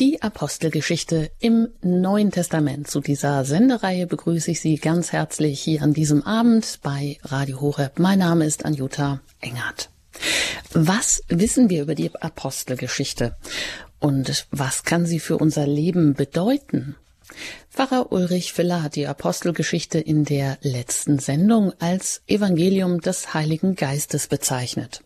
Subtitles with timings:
[0.00, 2.88] Die Apostelgeschichte im Neuen Testament.
[2.88, 7.98] Zu dieser Sendereihe begrüße ich Sie ganz herzlich hier an diesem Abend bei Radio Horeb.
[7.98, 9.90] Mein Name ist Anjuta Engert.
[10.72, 13.36] Was wissen wir über die Apostelgeschichte?
[13.98, 16.96] Und was kann sie für unser Leben bedeuten?
[17.68, 24.28] Pfarrer Ulrich Filler hat die Apostelgeschichte in der letzten Sendung als Evangelium des Heiligen Geistes
[24.28, 25.02] bezeichnet.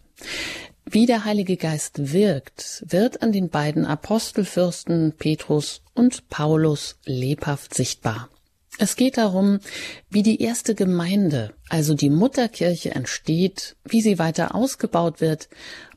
[0.87, 8.29] Wie der Heilige Geist wirkt, wird an den beiden Apostelfürsten Petrus und Paulus lebhaft sichtbar.
[8.79, 9.61] Es geht darum,
[10.11, 15.49] wie die erste Gemeinde, also die Mutterkirche entsteht, wie sie weiter ausgebaut wird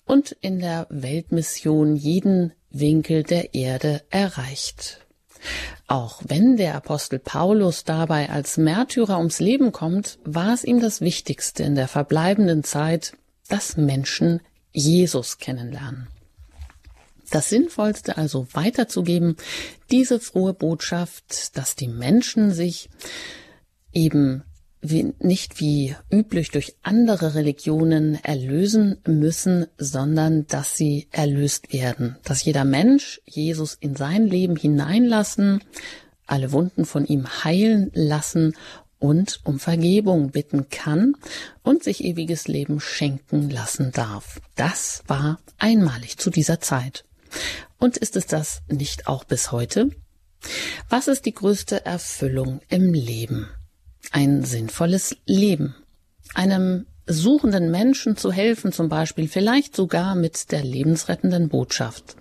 [0.06, 5.06] und in der Weltmission jeden Winkel der Erde erreicht.
[5.88, 11.02] Auch wenn der Apostel Paulus dabei als Märtyrer ums Leben kommt, war es ihm das
[11.02, 13.14] Wichtigste in der verbleibenden Zeit,
[13.48, 14.42] dass Menschen
[14.78, 16.08] Jesus kennenlernen.
[17.32, 19.36] Das Sinnvollste also weiterzugeben,
[19.92, 22.90] diese frohe Botschaft, dass die Menschen sich
[23.92, 24.44] eben
[24.82, 32.46] wie, nicht wie üblich durch andere Religionen erlösen müssen, sondern dass sie erlöst werden, dass
[32.46, 35.64] jeder Mensch Jesus in sein Leben hineinlassen,
[36.28, 38.54] alle Wunden von ihm heilen lassen
[39.00, 41.14] und um Vergebung bitten kann
[41.64, 44.40] und sich ewiges Leben schenken lassen darf.
[44.56, 47.06] Das war einmalig zu dieser Zeit.
[47.78, 49.90] Und ist es das nicht auch bis heute?
[50.90, 53.48] Was ist die größte Erfüllung im Leben?
[54.12, 55.76] Ein sinnvolles Leben.
[56.34, 62.16] Einem suchenden Menschen zu helfen, zum Beispiel vielleicht sogar mit der lebensrettenden Botschaft.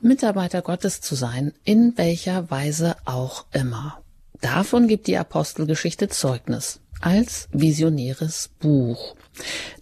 [0.00, 4.01] Mitarbeiter Gottes zu sein, in welcher Weise auch immer.
[4.42, 9.16] Davon gibt die Apostelgeschichte Zeugnis als visionäres Buch.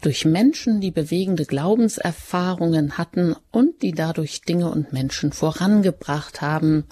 [0.00, 6.84] Durch Menschen, die bewegende Glaubenserfahrungen hatten und die dadurch Dinge und Menschen vorangebracht haben.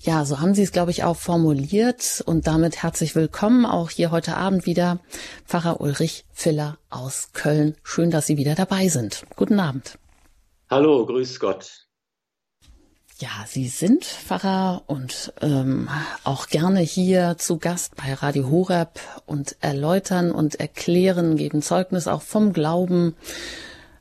[0.00, 4.10] Ja, so haben Sie es, glaube ich, auch formuliert und damit herzlich willkommen auch hier
[4.10, 4.98] heute Abend wieder
[5.46, 7.76] Pfarrer Ulrich Filler aus Köln.
[7.84, 9.24] Schön, dass Sie wieder dabei sind.
[9.36, 9.98] Guten Abend.
[10.70, 11.81] Hallo, grüß Gott.
[13.22, 15.88] Ja, Sie sind Pfarrer und ähm,
[16.24, 22.22] auch gerne hier zu Gast bei Radio Horeb und erläutern und erklären, geben Zeugnis auch
[22.22, 23.14] vom Glauben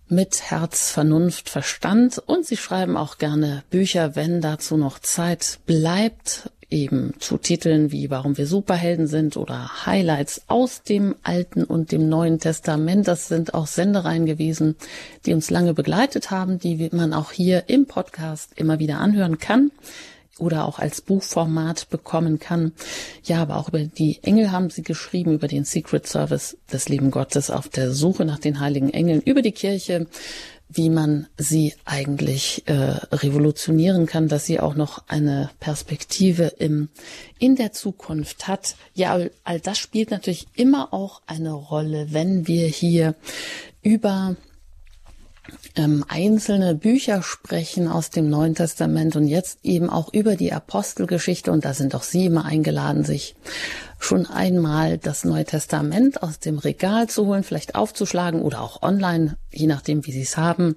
[0.08, 2.18] mit Herz, Vernunft, Verstand.
[2.18, 8.10] Und Sie schreiben auch gerne Bücher, wenn dazu noch Zeit bleibt eben zu Titeln wie
[8.10, 13.08] Warum wir Superhelden sind oder Highlights aus dem Alten und dem Neuen Testament.
[13.08, 14.76] Das sind auch Sendereien gewesen,
[15.26, 19.72] die uns lange begleitet haben, die man auch hier im Podcast immer wieder anhören kann
[20.40, 22.74] oder auch als Buchformat bekommen kann.
[23.24, 27.12] Ja, aber auch über die Engel haben sie geschrieben, über den Secret Service des lieben
[27.12, 30.08] Gottes auf der Suche nach den heiligen Engeln, über die Kirche,
[30.74, 36.90] wie man sie eigentlich äh, revolutionieren kann, dass sie auch noch eine Perspektive im,
[37.40, 38.76] in der Zukunft hat.
[38.94, 43.16] Ja, all, das spielt natürlich immer auch eine Rolle, wenn wir hier
[43.82, 44.36] über
[45.76, 51.52] ähm, einzelne Bücher sprechen aus dem Neuen Testament und jetzt eben auch über die Apostelgeschichte.
[51.52, 53.36] Und da sind auch Sie immer eingeladen, sich
[54.04, 59.38] schon einmal das Neue Testament aus dem Regal zu holen, vielleicht aufzuschlagen oder auch online,
[59.52, 60.76] je nachdem, wie Sie es haben,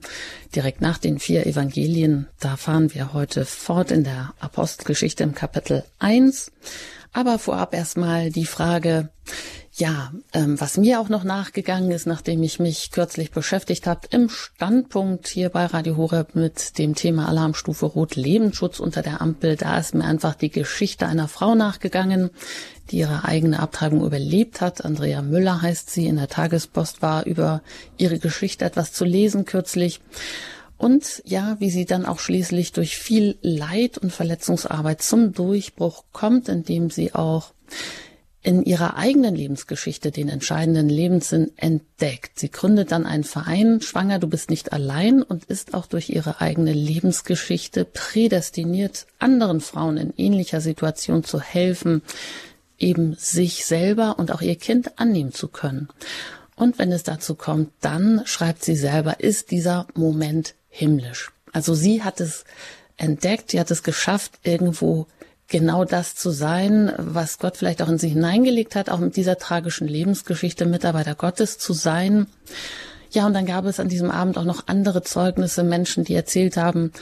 [0.55, 2.29] direkt nach den vier Evangelien.
[2.39, 6.53] Da fahren wir heute fort in der Apostelgeschichte im Kapitel 1.
[7.13, 9.09] Aber vorab erstmal die Frage,
[9.77, 14.29] ja, ähm, was mir auch noch nachgegangen ist, nachdem ich mich kürzlich beschäftigt habe, im
[14.29, 19.77] Standpunkt hier bei Radio Horeb mit dem Thema Alarmstufe Rot Lebensschutz unter der Ampel, da
[19.79, 22.31] ist mir einfach die Geschichte einer Frau nachgegangen,
[22.91, 24.85] die ihre eigene Abtreibung überlebt hat.
[24.85, 27.61] Andrea Müller heißt sie, in der Tagespost war über
[27.97, 30.01] ihre Geschichte etwas zu lesen kürzlich.
[30.79, 36.49] Und ja, wie sie dann auch schließlich durch viel Leid und Verletzungsarbeit zum Durchbruch kommt,
[36.49, 37.53] indem sie auch
[38.45, 42.39] in ihrer eigenen Lebensgeschichte den entscheidenden Lebenssinn entdeckt.
[42.39, 46.43] Sie gründet dann einen Verein, Schwanger, du bist nicht allein und ist auch durch ihre
[46.43, 52.03] eigene Lebensgeschichte prädestiniert, anderen Frauen in ähnlicher Situation zu helfen,
[52.79, 55.89] eben sich selber und auch ihr Kind annehmen zu können.
[56.55, 61.33] Und wenn es dazu kommt, dann schreibt sie selber, ist dieser Moment himmlisch.
[61.53, 62.45] Also sie hat es
[62.99, 65.07] entdeckt, sie hat es geschafft, irgendwo
[65.49, 69.39] genau das zu sein, was Gott vielleicht auch in sie hineingelegt hat, auch mit dieser
[69.39, 72.27] tragischen Lebensgeschichte Mitarbeiter Gottes zu sein.
[73.11, 76.57] Ja, und dann gab es an diesem Abend auch noch andere Zeugnisse, Menschen, die erzählt
[76.57, 76.93] haben,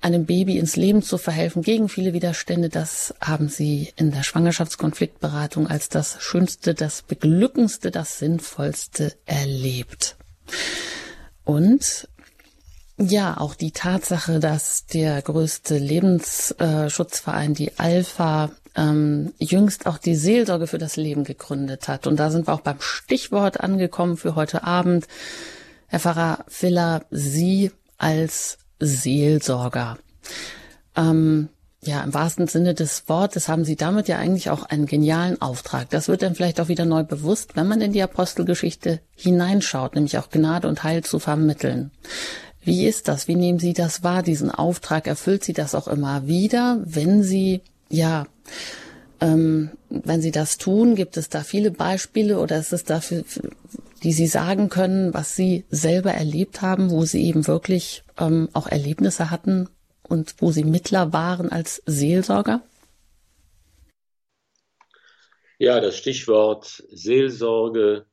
[0.00, 2.68] einem Baby ins Leben zu verhelfen gegen viele Widerstände.
[2.68, 10.16] Das haben sie in der Schwangerschaftskonfliktberatung als das Schönste, das Beglückendste, das Sinnvollste erlebt.
[11.44, 12.08] Und
[12.96, 20.66] Ja, auch die Tatsache, dass der größte Lebensschutzverein, die Alpha, ähm, jüngst auch die Seelsorge
[20.66, 22.06] für das Leben gegründet hat.
[22.06, 25.06] Und da sind wir auch beim Stichwort angekommen für heute Abend.
[25.86, 29.98] Herr Pfarrer Filler, Sie als Seelsorger.
[30.96, 31.48] Ähm,
[31.82, 35.90] ja, im wahrsten Sinne des Wortes haben Sie damit ja eigentlich auch einen genialen Auftrag.
[35.90, 40.16] Das wird dann vielleicht auch wieder neu bewusst, wenn man in die Apostelgeschichte hineinschaut, nämlich
[40.18, 41.90] auch Gnade und Heil zu vermitteln.
[42.64, 43.28] Wie ist das?
[43.28, 45.06] Wie nehmen Sie das wahr, diesen Auftrag?
[45.06, 48.26] Erfüllt Sie das auch immer wieder, wenn Sie, ja,
[49.20, 50.94] ähm, wenn Sie das tun?
[50.94, 53.24] Gibt es da viele Beispiele oder ist es dafür,
[54.02, 58.66] die Sie sagen können, was Sie selber erlebt haben, wo Sie eben wirklich ähm, auch
[58.66, 59.68] Erlebnisse hatten
[60.02, 62.62] und wo Sie Mittler waren als Seelsorger?
[65.58, 68.06] Ja, das Stichwort Seelsorge,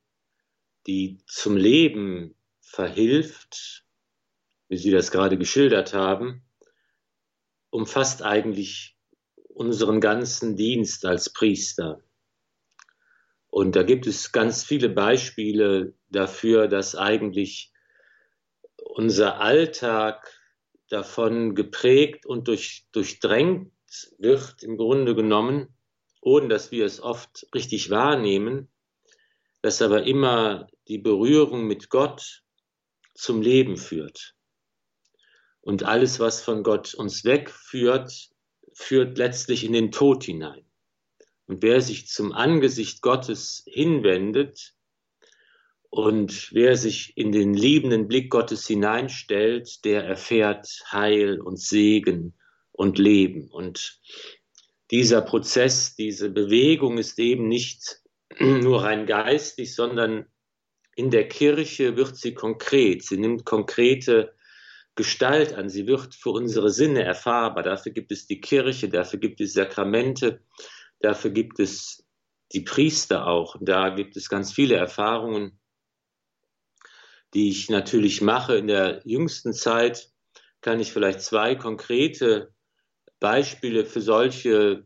[0.88, 3.84] die zum Leben verhilft,
[4.72, 6.46] wie Sie das gerade geschildert haben,
[7.72, 8.96] umfasst eigentlich
[9.50, 12.02] unseren ganzen Dienst als Priester.
[13.50, 17.74] Und da gibt es ganz viele Beispiele dafür, dass eigentlich
[18.78, 20.40] unser Alltag
[20.88, 23.74] davon geprägt und durch, durchdrängt
[24.20, 25.76] wird, im Grunde genommen,
[26.22, 28.72] ohne dass wir es oft richtig wahrnehmen,
[29.62, 32.46] dass aber immer die Berührung mit Gott
[33.16, 34.34] zum Leben führt.
[35.62, 38.30] Und alles, was von Gott uns wegführt,
[38.74, 40.66] führt letztlich in den Tod hinein.
[41.46, 44.74] Und wer sich zum Angesicht Gottes hinwendet
[45.90, 52.34] und wer sich in den liebenden Blick Gottes hineinstellt, der erfährt Heil und Segen
[52.72, 53.50] und Leben.
[53.50, 54.00] Und
[54.90, 58.02] dieser Prozess, diese Bewegung ist eben nicht
[58.40, 60.26] nur rein geistig, sondern
[60.96, 63.04] in der Kirche wird sie konkret.
[63.04, 64.34] Sie nimmt konkrete
[64.96, 65.70] Gestalt an.
[65.70, 67.64] Sie wird für unsere Sinne erfahrbar.
[67.64, 70.42] Dafür gibt es die Kirche, dafür gibt es Sakramente,
[71.00, 72.06] dafür gibt es
[72.52, 73.56] die Priester auch.
[73.62, 75.60] Da gibt es ganz viele Erfahrungen,
[77.34, 78.58] die ich natürlich mache.
[78.58, 80.12] In der jüngsten Zeit
[80.60, 82.54] kann ich vielleicht zwei konkrete
[83.20, 84.86] Beispiele für solche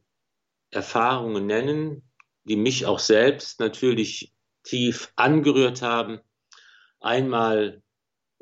[0.70, 2.12] Erfahrungen nennen,
[2.44, 6.20] die mich auch selbst natürlich tief angerührt haben.
[7.00, 7.82] Einmal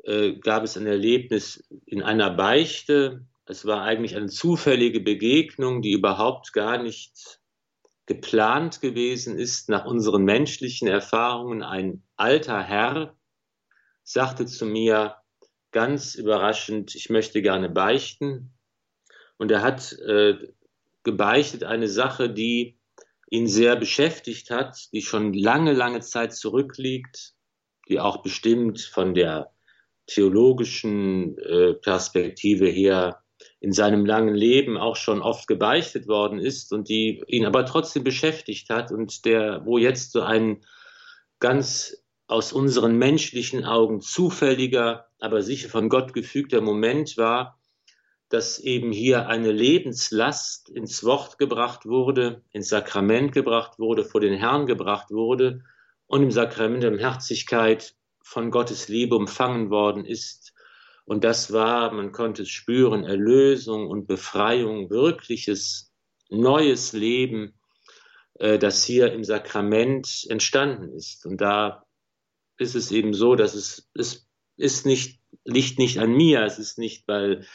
[0.04, 3.26] äh, gab es ein Erlebnis in einer Beichte.
[3.46, 7.40] Es war eigentlich eine zufällige Begegnung, die überhaupt gar nicht
[8.06, 11.62] geplant gewesen ist nach unseren menschlichen Erfahrungen.
[11.62, 13.16] Ein alter Herr
[14.02, 15.16] sagte zu mir
[15.72, 18.52] ganz überraschend, ich möchte gerne beichten.
[19.38, 20.36] Und er hat äh,
[21.02, 22.78] gebeichtet eine Sache, die
[23.30, 27.34] ihn sehr beschäftigt hat, die schon lange, lange Zeit zurückliegt,
[27.88, 29.53] die auch bestimmt von der
[30.06, 33.20] theologischen äh, Perspektive her
[33.60, 38.04] in seinem langen Leben auch schon oft gebeichtet worden ist und die ihn aber trotzdem
[38.04, 40.64] beschäftigt hat und der, wo jetzt so ein
[41.40, 47.58] ganz aus unseren menschlichen Augen zufälliger, aber sicher von Gott gefügter Moment war,
[48.28, 54.34] dass eben hier eine Lebenslast ins Wort gebracht wurde, ins Sakrament gebracht wurde, vor den
[54.34, 55.62] Herrn gebracht wurde
[56.06, 60.54] und im Sakrament der Herzlichkeit von Gottes Liebe umfangen worden ist.
[61.04, 65.92] Und das war, man konnte es spüren, Erlösung und Befreiung, wirkliches
[66.30, 67.54] neues Leben,
[68.40, 71.26] äh, das hier im Sakrament entstanden ist.
[71.26, 71.84] Und da
[72.58, 74.26] ist es eben so, dass es, es
[74.56, 77.46] ist nicht, liegt nicht an mir, es ist nicht, weil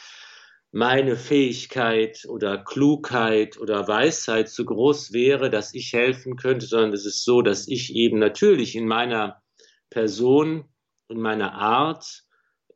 [0.70, 7.04] meine Fähigkeit oder Klugheit oder Weisheit so groß wäre, dass ich helfen könnte, sondern es
[7.04, 9.42] ist so, dass ich eben natürlich in meiner
[9.90, 10.64] Person
[11.08, 12.24] und meiner Art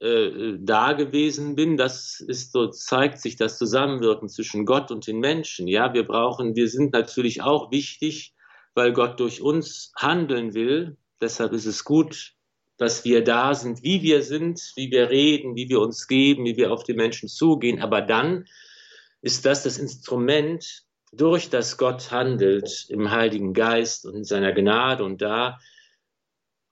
[0.00, 1.76] äh, da gewesen bin.
[1.76, 5.68] Das ist so, zeigt sich das Zusammenwirken zwischen Gott und den Menschen.
[5.68, 8.34] Ja, wir brauchen, wir sind natürlich auch wichtig,
[8.74, 10.96] weil Gott durch uns handeln will.
[11.20, 12.34] Deshalb ist es gut,
[12.76, 16.56] dass wir da sind, wie wir sind, wie wir reden, wie wir uns geben, wie
[16.56, 17.80] wir auf die Menschen zugehen.
[17.80, 18.46] Aber dann
[19.22, 25.04] ist das das Instrument, durch das Gott handelt im Heiligen Geist und in seiner Gnade.
[25.04, 25.60] Und da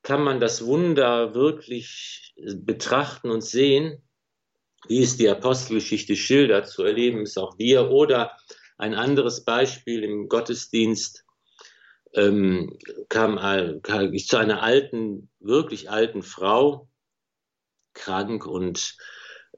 [0.02, 4.02] kann man das Wunder wirklich betrachten und sehen,
[4.88, 7.90] wie es die Apostelgeschichte schildert, zu erleben es auch wir.
[7.90, 8.36] Oder
[8.78, 11.24] ein anderes Beispiel im Gottesdienst
[12.14, 12.76] ähm,
[13.08, 13.36] kam,
[13.82, 16.88] kam ich zu einer alten, wirklich alten Frau,
[17.94, 18.96] krank und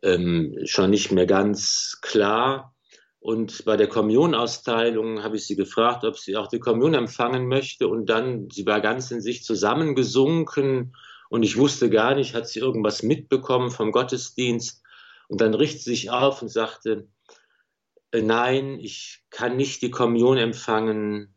[0.03, 2.74] ähm, schon nicht mehr ganz klar.
[3.25, 7.89] Und bei der Kommunionausteilung habe ich sie gefragt, ob sie auch die Kommunion empfangen möchte.
[7.89, 10.95] Und dann, sie war ganz in sich zusammengesunken
[11.31, 14.83] und ich wusste gar nicht, hat sie irgendwas mitbekommen vom Gottesdienst.
[15.29, 17.09] Und dann richtete sie sich auf und sagte,
[18.11, 21.35] äh, nein, ich kann nicht die Kommunion empfangen,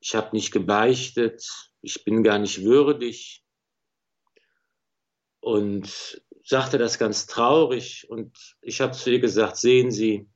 [0.00, 3.42] ich habe nicht gebeichtet, ich bin gar nicht würdig.
[5.40, 10.28] Und sagte das ganz traurig und ich habe zu ihr gesagt, sehen Sie,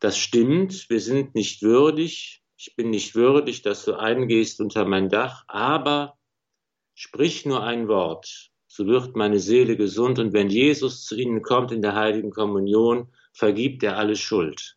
[0.00, 5.08] das stimmt, wir sind nicht würdig, ich bin nicht würdig, dass du eingehst unter mein
[5.08, 6.18] Dach, aber
[6.94, 11.72] sprich nur ein Wort, so wird meine Seele gesund und wenn Jesus zu Ihnen kommt
[11.72, 14.76] in der heiligen Kommunion, vergibt er alle Schuld.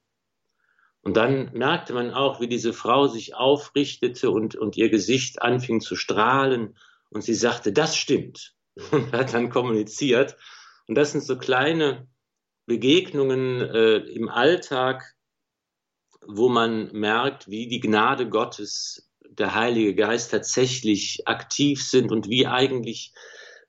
[1.02, 5.82] Und dann merkte man auch, wie diese Frau sich aufrichtete und, und ihr Gesicht anfing
[5.82, 6.78] zu strahlen
[7.10, 8.56] und sie sagte, das stimmt
[8.92, 10.38] und hat dann kommuniziert.
[10.88, 12.08] Und das sind so kleine
[12.66, 15.16] Begegnungen äh, im Alltag,
[16.26, 22.48] wo man merkt, wie die Gnade Gottes, der Heilige Geist tatsächlich aktiv sind und wie
[22.48, 23.14] eigentlich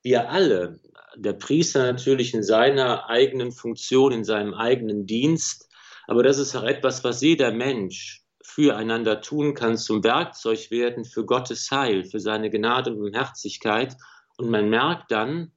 [0.03, 0.79] wir alle,
[1.15, 5.69] der Priester natürlich in seiner eigenen Funktion, in seinem eigenen Dienst,
[6.07, 11.25] aber das ist auch etwas, was jeder Mensch füreinander tun kann, zum Werkzeug werden für
[11.25, 13.97] Gottes Heil, für seine Gnade und Barmherzigkeit.
[14.37, 15.51] Und man merkt dann,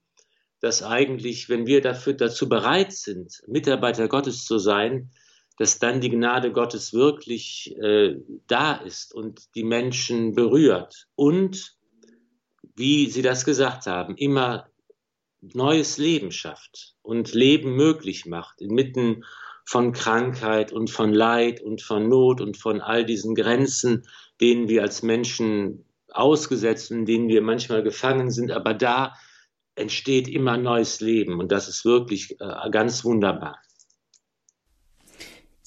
[0.61, 5.11] dass eigentlich, wenn wir dafür dazu bereit sind, Mitarbeiter Gottes zu sein,
[5.57, 11.77] dass dann die Gnade Gottes wirklich äh, da ist und die Menschen berührt und,
[12.77, 14.69] wie Sie das gesagt haben, immer
[15.41, 19.25] neues Leben schafft und Leben möglich macht, inmitten
[19.65, 24.07] von Krankheit und von Leid und von Not und von all diesen Grenzen,
[24.41, 28.51] denen wir als Menschen ausgesetzt und denen wir manchmal gefangen sind.
[28.51, 29.15] Aber da
[29.79, 33.59] entsteht immer neues Leben und das ist wirklich äh, ganz wunderbar.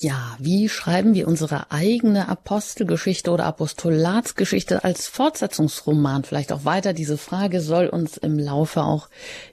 [0.04, 6.94] Ja, wie schreiben wir unsere eigene Apostelgeschichte oder Apostolatsgeschichte als Fortsetzungsroman vielleicht auch weiter?
[6.94, 9.10] Diese Frage soll uns im Laufe auch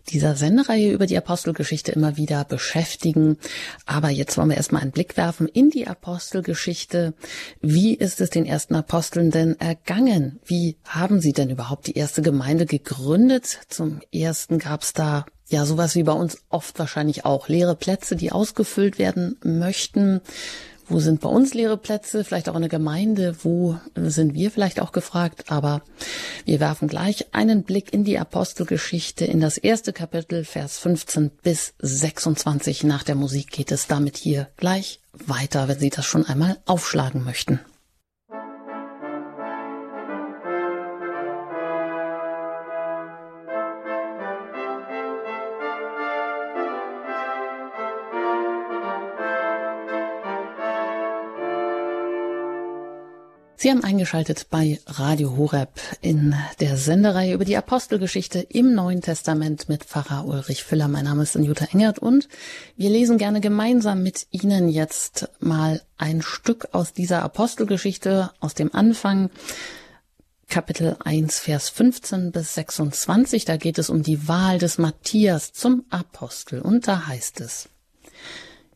[0.09, 3.37] dieser Sendereihe über die Apostelgeschichte immer wieder beschäftigen.
[3.85, 7.13] Aber jetzt wollen wir erstmal einen Blick werfen in die Apostelgeschichte.
[7.61, 10.41] Wie ist es den ersten Aposteln denn ergangen?
[10.47, 13.59] Wie haben sie denn überhaupt die erste Gemeinde gegründet?
[13.69, 17.49] Zum ersten gab es da ja, sowas wie bei uns oft wahrscheinlich auch.
[17.49, 20.21] Leere Plätze, die ausgefüllt werden möchten.
[20.91, 22.25] Wo sind bei uns leere Plätze?
[22.25, 23.37] Vielleicht auch in der Gemeinde.
[23.43, 25.51] Wo sind wir vielleicht auch gefragt?
[25.51, 25.83] Aber
[26.47, 31.75] wir werfen gleich einen Blick in die Apostelgeschichte, in das erste Kapitel, Vers 15 bis
[31.81, 32.85] 26.
[32.85, 37.23] Nach der Musik geht es damit hier gleich weiter, wenn Sie das schon einmal aufschlagen
[37.23, 37.61] möchten.
[53.61, 59.69] Sie haben eingeschaltet bei Radio Horeb in der Sendereihe über die Apostelgeschichte im Neuen Testament
[59.69, 60.87] mit Pfarrer Ulrich Füller.
[60.87, 62.29] Mein Name ist Jutta Engert und
[62.77, 68.73] wir lesen gerne gemeinsam mit Ihnen jetzt mal ein Stück aus dieser Apostelgeschichte, aus dem
[68.73, 69.29] Anfang.
[70.49, 73.45] Kapitel 1, Vers 15 bis 26.
[73.45, 76.61] Da geht es um die Wahl des Matthias zum Apostel.
[76.61, 77.69] Und da heißt es,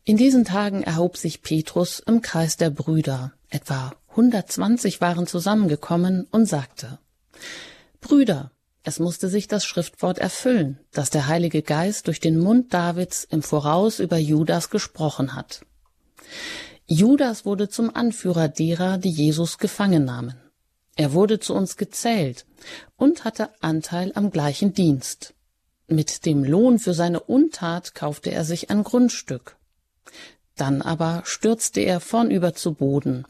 [0.03, 6.45] in diesen Tagen erhob sich Petrus im Kreis der Brüder, etwa 120 waren zusammengekommen und
[6.45, 6.99] sagte,
[7.99, 8.51] Brüder,
[8.83, 13.41] es musste sich das Schriftwort erfüllen, das der Heilige Geist durch den Mund Davids im
[13.41, 15.65] Voraus über Judas gesprochen hat.
[16.85, 20.35] Judas wurde zum Anführer derer, die Jesus gefangen nahmen.
[20.95, 22.45] Er wurde zu uns gezählt
[22.97, 25.33] und hatte Anteil am gleichen Dienst.
[25.87, 29.57] Mit dem Lohn für seine Untat kaufte er sich ein Grundstück.
[30.55, 33.25] Dann aber stürzte er vornüber zu Boden.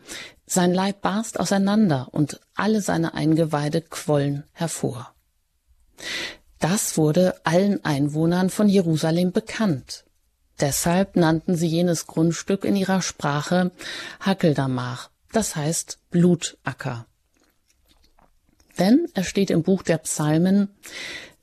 [0.45, 5.13] Sein Leib barst auseinander und alle seine Eingeweide quollen hervor.
[6.59, 10.05] Das wurde allen Einwohnern von Jerusalem bekannt.
[10.59, 13.71] Deshalb nannten sie jenes Grundstück in ihrer Sprache
[14.19, 17.05] Hakeldamach, das heißt Blutacker.
[18.77, 20.69] Denn es steht im Buch der Psalmen,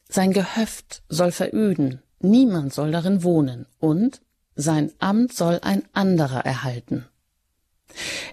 [0.08, 4.20] sein Gehöft soll veröden, niemand soll darin wohnen, und
[4.60, 7.06] sein Amt soll ein anderer erhalten.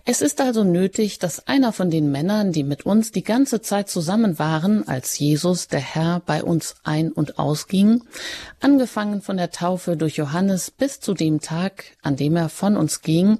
[0.06, 3.90] Es ist also nötig, dass einer von den Männern, die mit uns die ganze Zeit
[3.90, 8.04] zusammen waren, als Jesus, der Herr, bei uns ein- und ausging,
[8.60, 13.02] angefangen von der Taufe durch Johannes bis zu dem Tag, an dem er von uns
[13.02, 13.40] ging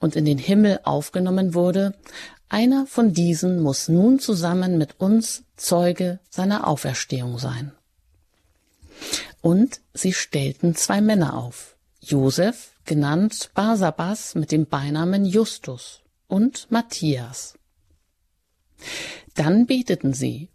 [0.00, 1.94] und in den Himmel aufgenommen wurde,
[2.48, 7.72] einer von diesen muss nun zusammen mit uns Zeuge seiner Auferstehung sein.
[9.40, 11.76] Und sie stellten zwei Männer auf,
[12.08, 17.58] Josef, genannt Barsabas mit dem Beinamen Justus und Matthias.
[19.34, 20.48] Dann beteten sie,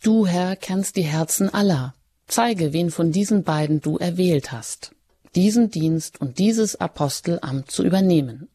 [0.00, 1.94] Du Herr kennst die Herzen aller,
[2.28, 4.94] zeige, wen von diesen beiden du erwählt hast,
[5.34, 8.48] diesen Dienst und dieses Apostelamt zu übernehmen.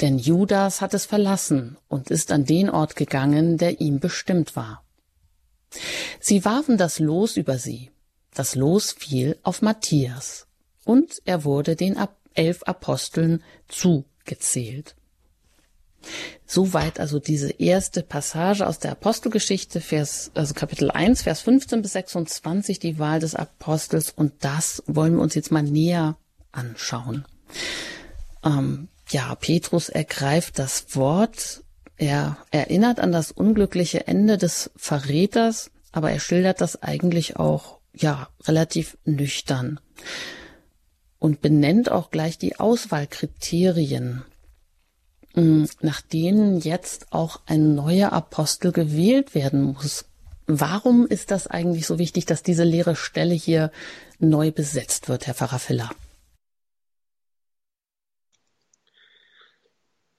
[0.00, 4.82] Denn Judas hat es verlassen und ist an den Ort gegangen, der ihm bestimmt war.
[6.20, 7.90] Sie warfen das Los über sie.
[8.32, 10.46] Das Los fiel auf Matthias
[10.84, 11.96] und er wurde den
[12.34, 14.94] elf Aposteln zugezählt.
[16.46, 21.92] Soweit also diese erste Passage aus der Apostelgeschichte, Vers, also Kapitel 1, Vers 15 bis
[21.92, 24.10] 26, die Wahl des Apostels.
[24.10, 26.16] Und das wollen wir uns jetzt mal näher
[26.50, 27.24] anschauen.
[28.44, 31.62] Ähm, ja, Petrus ergreift das Wort.
[31.96, 38.28] Er erinnert an das unglückliche Ende des Verräters, aber er schildert das eigentlich auch, ja,
[38.44, 39.78] relativ nüchtern
[41.22, 44.24] und benennt auch gleich die Auswahlkriterien,
[45.34, 50.04] mm, nach denen jetzt auch ein neuer Apostel gewählt werden muss.
[50.48, 53.70] Warum ist das eigentlich so wichtig, dass diese leere Stelle hier
[54.18, 55.90] neu besetzt wird, Herr Pfarrer Filler?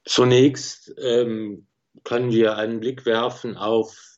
[0.05, 1.67] Zunächst ähm,
[2.05, 4.17] können wir einen Blick werfen auf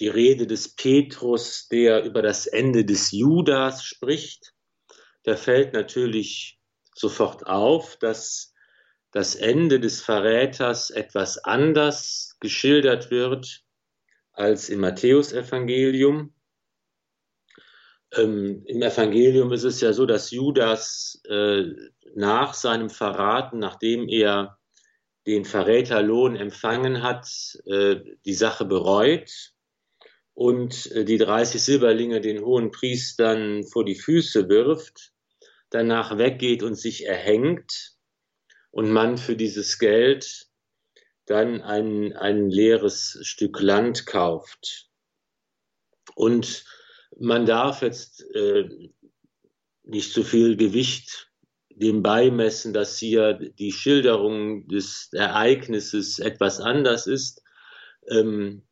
[0.00, 4.52] die Rede des Petrus, der über das Ende des Judas spricht
[5.24, 6.58] da fällt natürlich
[6.94, 8.54] sofort auf, dass
[9.12, 13.62] das Ende des Verräters etwas anders geschildert wird
[14.32, 16.34] als im Matthäusevangelium.
[18.14, 21.64] Ähm, Im Evangelium ist es ja so, dass Judas äh,
[22.14, 24.58] nach seinem Verraten, nachdem er
[25.26, 27.28] den Verräterlohn empfangen hat,
[27.66, 29.52] äh, die Sache bereut
[30.34, 35.12] und äh, die 30 Silberlinge den hohen Priestern vor die Füße wirft
[35.70, 37.96] danach weggeht und sich erhängt
[38.70, 40.48] und man für dieses Geld
[41.26, 44.90] dann ein, ein leeres Stück Land kauft.
[46.14, 46.64] Und
[47.18, 48.68] man darf jetzt äh,
[49.84, 51.30] nicht so viel Gewicht
[51.70, 57.42] dem beimessen, dass hier die Schilderung des Ereignisses etwas anders ist.
[58.08, 58.62] Ähm,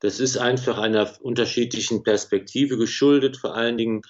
[0.00, 4.02] das ist einfach einer unterschiedlichen Perspektive geschuldet, vor allen Dingen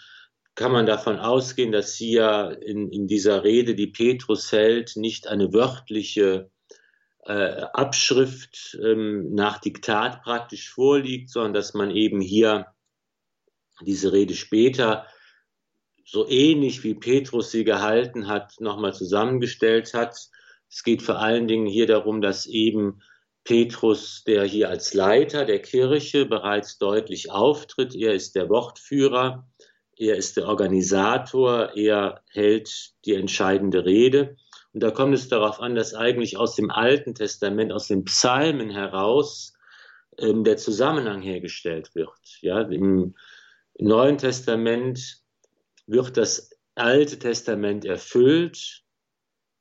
[0.54, 5.52] kann man davon ausgehen, dass hier in, in dieser Rede, die Petrus hält, nicht eine
[5.52, 6.50] wörtliche
[7.24, 12.66] äh, Abschrift ähm, nach Diktat praktisch vorliegt, sondern dass man eben hier
[13.82, 15.06] diese Rede später
[16.04, 20.16] so ähnlich wie Petrus sie gehalten hat, nochmal zusammengestellt hat.
[20.68, 23.00] Es geht vor allen Dingen hier darum, dass eben
[23.44, 29.46] Petrus, der hier als Leiter der Kirche bereits deutlich auftritt, er ist der Wortführer,
[29.96, 34.36] er ist der Organisator, er hält die entscheidende Rede.
[34.72, 38.70] Und da kommt es darauf an, dass eigentlich aus dem Alten Testament, aus den Psalmen
[38.70, 39.54] heraus
[40.18, 42.10] ähm, der Zusammenhang hergestellt wird.
[42.42, 43.14] Ja, im,
[43.74, 45.22] im Neuen Testament
[45.86, 48.84] wird das Alte Testament erfüllt,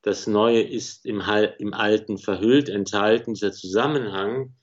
[0.08, 1.22] das Neue ist im,
[1.60, 3.34] im Alten verhüllt, enthalten.
[3.34, 4.56] Dieser Zusammenhang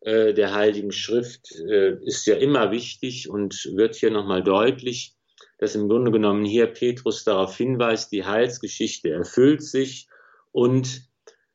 [0.00, 5.16] äh, der Heiligen Schrift äh, ist ja immer wichtig und wird hier nochmal deutlich
[5.62, 10.08] dass im Grunde genommen hier Petrus darauf hinweist, die Heilsgeschichte erfüllt sich
[10.50, 11.02] und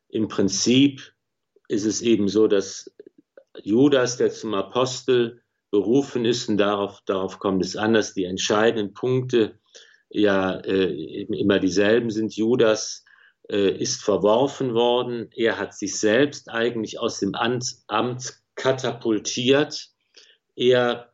[0.08, 1.12] im Prinzip
[1.68, 2.90] ist es eben so, dass
[3.62, 8.94] Judas, der zum Apostel berufen ist, und darauf, darauf kommt es an, dass die entscheidenden
[8.94, 9.58] Punkte
[10.08, 12.34] ja äh, immer dieselben sind.
[12.34, 13.04] Judas
[13.48, 15.30] ist verworfen worden.
[15.34, 19.88] Er hat sich selbst eigentlich aus dem Amt, Amt katapultiert.
[20.54, 21.12] Er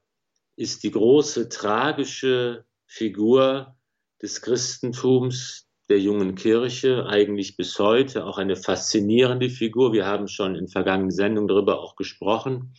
[0.57, 3.77] ist die große tragische Figur
[4.23, 9.93] des Christentums, der jungen Kirche, eigentlich bis heute auch eine faszinierende Figur.
[9.93, 12.75] Wir haben schon in vergangenen Sendungen darüber auch gesprochen,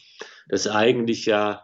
[0.50, 1.64] dass eigentlich ja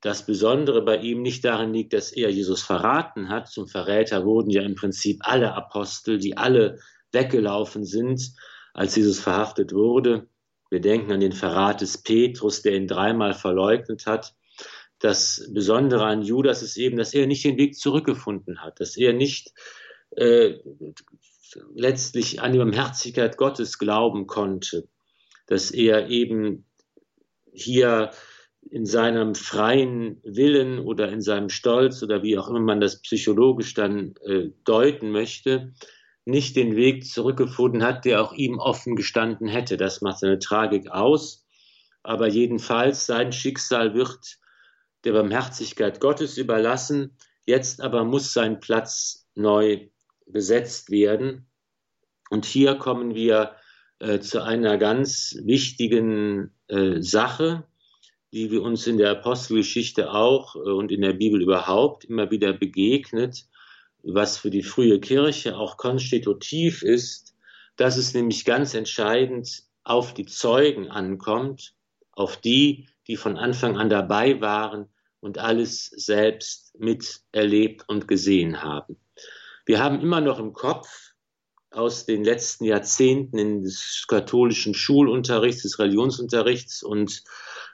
[0.00, 3.48] das Besondere bei ihm nicht darin liegt, dass er Jesus verraten hat.
[3.48, 6.78] Zum Verräter wurden ja im Prinzip alle Apostel, die alle
[7.12, 8.32] weggelaufen sind,
[8.72, 10.28] als Jesus verhaftet wurde.
[10.70, 14.34] Wir denken an den Verrat des Petrus, der ihn dreimal verleugnet hat
[15.00, 19.12] das Besondere an Judas ist eben, dass er nicht den Weg zurückgefunden hat, dass er
[19.14, 19.52] nicht
[20.10, 20.58] äh,
[21.74, 24.86] letztlich an die Barmherzigkeit Gottes glauben konnte,
[25.46, 26.66] dass er eben
[27.52, 28.10] hier
[28.70, 33.74] in seinem freien Willen oder in seinem Stolz oder wie auch immer man das psychologisch
[33.74, 35.72] dann äh, deuten möchte,
[36.24, 39.76] nicht den Weg zurückgefunden hat, der auch ihm offen gestanden hätte.
[39.76, 41.44] Das macht seine Tragik aus.
[42.02, 44.38] Aber jedenfalls sein Schicksal wird
[45.04, 47.16] der Barmherzigkeit Gottes überlassen.
[47.46, 49.88] Jetzt aber muss sein Platz neu
[50.26, 51.46] besetzt werden.
[52.30, 53.56] Und hier kommen wir
[53.98, 57.64] äh, zu einer ganz wichtigen äh, Sache,
[58.32, 62.52] die wir uns in der Apostelgeschichte auch äh, und in der Bibel überhaupt immer wieder
[62.52, 63.46] begegnet.
[64.02, 67.34] was für die frühe Kirche auch konstitutiv ist,
[67.76, 71.74] dass es nämlich ganz entscheidend auf die Zeugen ankommt,
[72.12, 74.88] auf die, die von Anfang an dabei waren
[75.20, 78.96] und alles selbst miterlebt und gesehen haben.
[79.66, 81.12] Wir haben immer noch im Kopf
[81.70, 87.22] aus den letzten Jahrzehnten des katholischen Schulunterrichts, des Religionsunterrichts und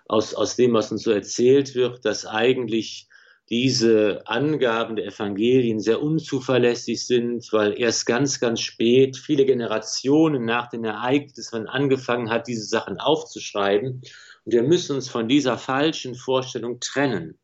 [0.09, 3.09] aus, aus dem, was uns so erzählt wird, dass eigentlich
[3.49, 10.69] diese Angaben der Evangelien sehr unzuverlässig sind, weil erst ganz, ganz spät, viele Generationen nach
[10.69, 14.03] den Ereignissen angefangen hat, diese Sachen aufzuschreiben.
[14.45, 17.39] Und wir müssen uns von dieser falschen Vorstellung trennen.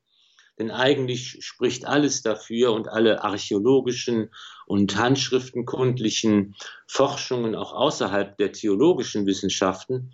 [0.59, 4.31] Denn eigentlich spricht alles dafür und alle archäologischen
[4.67, 6.55] und handschriftenkundlichen
[6.87, 10.13] Forschungen auch außerhalb der theologischen Wissenschaften,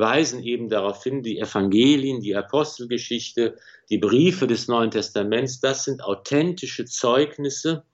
[0.00, 3.56] weisen eben darauf hin, die Evangelien, die Apostelgeschichte,
[3.90, 7.84] die Briefe des Neuen Testaments, das sind authentische Zeugnisse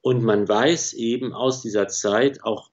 [0.00, 2.70] und man weiß eben aus dieser Zeit auch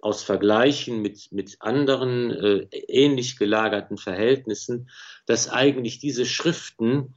[0.00, 4.90] aus Vergleichen mit, mit anderen äh, ähnlich gelagerten Verhältnissen,
[5.24, 7.14] dass eigentlich diese Schriften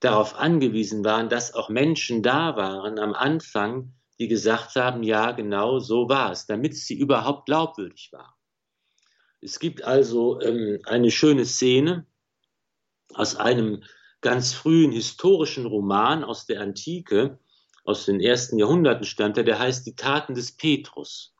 [0.00, 5.78] darauf angewiesen waren, dass auch Menschen da waren am Anfang, die gesagt haben, ja, genau
[5.78, 8.37] so war es, damit sie überhaupt glaubwürdig waren.
[9.40, 12.06] Es gibt also ähm, eine schöne Szene
[13.14, 13.82] aus einem
[14.20, 17.38] ganz frühen historischen Roman aus der Antike,
[17.84, 21.34] aus den ersten Jahrhunderten stammt der, der heißt Die Taten des Petrus.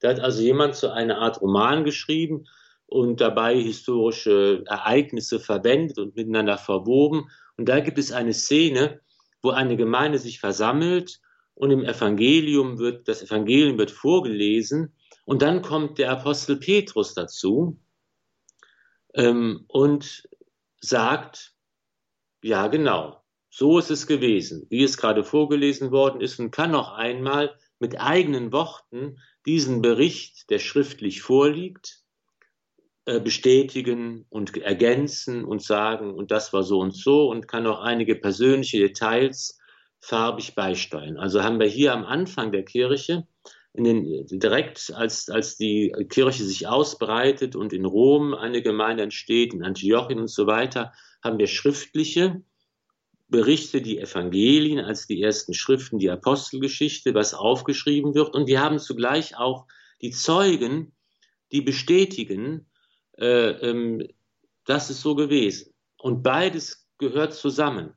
[0.00, 2.46] Da hat also jemand so eine Art Roman geschrieben
[2.86, 7.30] und dabei historische Ereignisse verwendet und miteinander verwoben.
[7.56, 9.00] Und da gibt es eine Szene,
[9.42, 11.20] wo eine Gemeinde sich versammelt
[11.54, 14.94] und im Evangelium wird, das Evangelium wird vorgelesen
[15.32, 17.80] und dann kommt der Apostel Petrus dazu
[19.14, 20.28] ähm, und
[20.78, 21.54] sagt,
[22.42, 26.92] ja genau, so ist es gewesen, wie es gerade vorgelesen worden ist und kann noch
[26.92, 32.02] einmal mit eigenen Worten diesen Bericht, der schriftlich vorliegt,
[33.06, 37.80] äh, bestätigen und ergänzen und sagen, und das war so und so und kann auch
[37.80, 39.58] einige persönliche Details
[39.98, 41.16] farbig beisteuern.
[41.16, 43.26] Also haben wir hier am Anfang der Kirche
[43.74, 49.54] in den, direkt als, als die Kirche sich ausbreitet und in Rom eine Gemeinde entsteht,
[49.54, 52.42] in Antiochien und so weiter, haben wir schriftliche
[53.28, 58.34] Berichte, die Evangelien als die ersten Schriften, die Apostelgeschichte, was aufgeschrieben wird.
[58.34, 59.66] Und wir haben zugleich auch
[60.02, 60.92] die Zeugen,
[61.50, 62.70] die bestätigen,
[63.16, 64.06] äh, ähm,
[64.66, 65.72] das ist so gewesen.
[65.96, 67.94] Und beides gehört zusammen.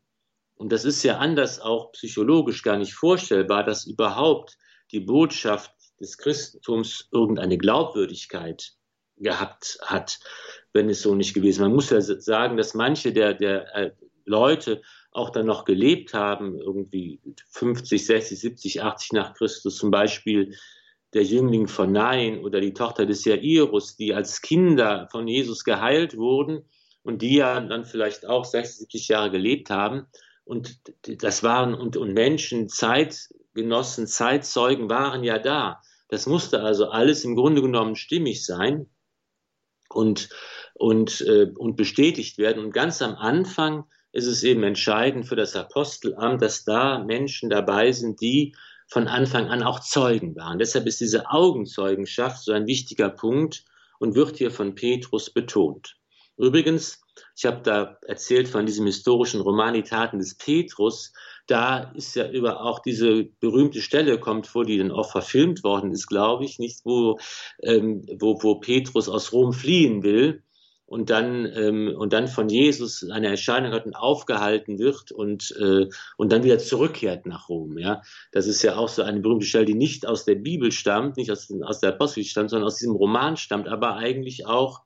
[0.56, 4.58] Und das ist ja anders auch psychologisch gar nicht vorstellbar, dass überhaupt
[4.92, 8.74] die Botschaft des Christentums irgendeine Glaubwürdigkeit
[9.18, 10.20] gehabt hat,
[10.74, 11.70] wenn es so nicht gewesen wäre.
[11.70, 13.92] Man muss ja sagen, dass manche der, der äh,
[14.26, 17.22] Leute auch dann noch gelebt haben, irgendwie
[17.52, 20.56] 50, 60, 70, 80 nach Christus, zum Beispiel
[21.14, 26.18] der Jüngling von Nain oder die Tochter des Jairus, die als Kinder von Jesus geheilt
[26.18, 26.66] wurden
[27.04, 30.08] und die ja dann vielleicht auch 60, 70 Jahre gelebt haben.
[30.44, 30.80] Und
[31.24, 35.82] das waren und, und Menschen, Zeit, Genossen, Zeitzeugen waren ja da.
[36.10, 38.88] Das musste also alles im Grunde genommen stimmig sein
[39.90, 40.30] und,
[40.76, 42.64] und, äh, und bestätigt werden.
[42.64, 47.92] Und ganz am Anfang ist es eben entscheidend für das Apostelamt, dass da Menschen dabei
[47.92, 48.56] sind, die
[48.88, 50.60] von Anfang an auch Zeugen waren.
[50.60, 53.64] Deshalb ist diese Augenzeugenschaft so ein wichtiger Punkt
[54.00, 55.98] und wird hier von Petrus betont.
[56.38, 57.02] Übrigens,
[57.36, 61.14] ich habe da erzählt von diesem historischen Roman Die Taten des Petrus
[61.48, 65.92] da ist ja über auch diese berühmte Stelle kommt vor, die dann auch verfilmt worden
[65.92, 67.20] ist, glaube ich, nicht, wo,
[67.62, 70.44] ähm, wo, wo Petrus aus Rom fliehen will
[70.88, 75.88] und dann ähm, und dann von Jesus eine Erscheinung hat und aufgehalten wird und äh,
[76.18, 77.78] und dann wieder zurückkehrt nach Rom.
[77.78, 81.18] Ja, das ist ja auch so eine berühmte Stelle, die nicht aus der Bibel stammt,
[81.18, 84.82] nicht aus, aus der Apostel stammt, sondern aus diesem Roman stammt, aber eigentlich auch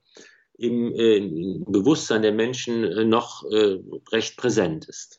[0.58, 3.80] im, äh, im Bewusstsein der Menschen äh, noch äh,
[4.12, 5.19] recht präsent ist.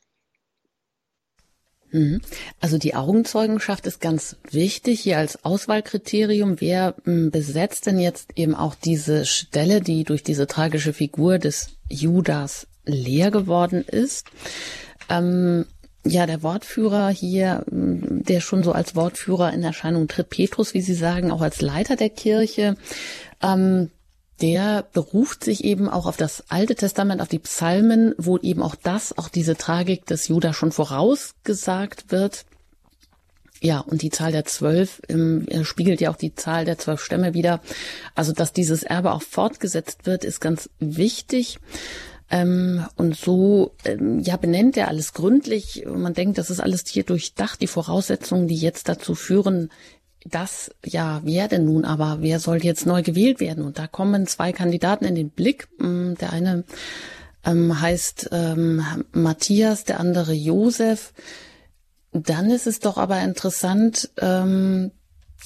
[1.92, 2.20] Mhm.
[2.60, 6.60] Also die Augenzeugenschaft ist ganz wichtig hier als Auswahlkriterium.
[6.60, 11.70] Wer hm, besetzt denn jetzt eben auch diese Stelle, die durch diese tragische Figur des
[11.88, 14.26] Judas leer geworden ist?
[15.08, 15.66] Ähm,
[16.04, 20.80] ja, der Wortführer hier, hm, der schon so als Wortführer in Erscheinung tritt, Petrus, wie
[20.80, 22.76] Sie sagen, auch als Leiter der Kirche.
[23.42, 23.90] Ähm,
[24.40, 28.74] der beruft sich eben auch auf das Alte Testament, auf die Psalmen, wo eben auch
[28.74, 32.44] das, auch diese Tragik des Judah schon vorausgesagt wird.
[33.62, 37.34] Ja, und die Zahl der zwölf ähm, spiegelt ja auch die Zahl der zwölf Stämme
[37.34, 37.60] wieder.
[38.14, 41.58] Also, dass dieses Erbe auch fortgesetzt wird, ist ganz wichtig.
[42.30, 45.84] Ähm, und so ähm, ja benennt er alles gründlich.
[45.86, 49.70] Man denkt, das ist alles hier durchdacht, die Voraussetzungen, die jetzt dazu führen,
[50.24, 53.64] dass ja, wer denn nun aber, wer soll jetzt neu gewählt werden?
[53.64, 55.68] Und da kommen zwei Kandidaten in den Blick.
[55.78, 56.64] Mm, der eine
[57.44, 61.12] ähm, heißt ähm, Matthias, der andere Josef.
[62.12, 64.90] Dann ist es doch aber interessant, ähm,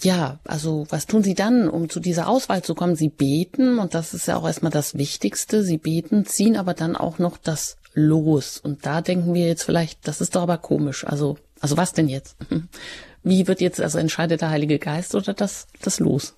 [0.03, 2.97] ja, also was tun Sie dann, um zu dieser Auswahl zu kommen?
[2.97, 6.97] Sie beten, und das ist ja auch erstmal das Wichtigste, Sie beten, ziehen aber dann
[6.97, 8.59] auch noch das Los.
[8.59, 11.07] Und da denken wir jetzt vielleicht, das ist doch aber komisch.
[11.07, 12.37] Also, also was denn jetzt?
[13.25, 16.37] Wie wird jetzt, also entscheidet der Heilige Geist oder das, das Los?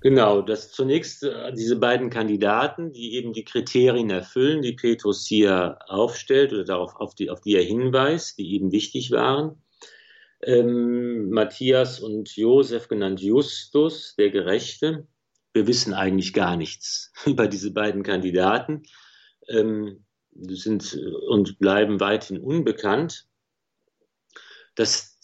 [0.00, 5.78] Genau, das zunächst äh, diese beiden Kandidaten, die eben die Kriterien erfüllen, die Petrus hier
[5.86, 9.62] aufstellt oder darauf, auf die, auf die er hinweist, die eben wichtig waren.
[10.42, 15.06] Ähm, Matthias und Josef, genannt Justus, der Gerechte.
[15.54, 18.82] Wir wissen eigentlich gar nichts über diese beiden Kandidaten,
[19.48, 20.98] ähm, sind
[21.28, 23.26] und bleiben weithin unbekannt.
[24.74, 25.14] Das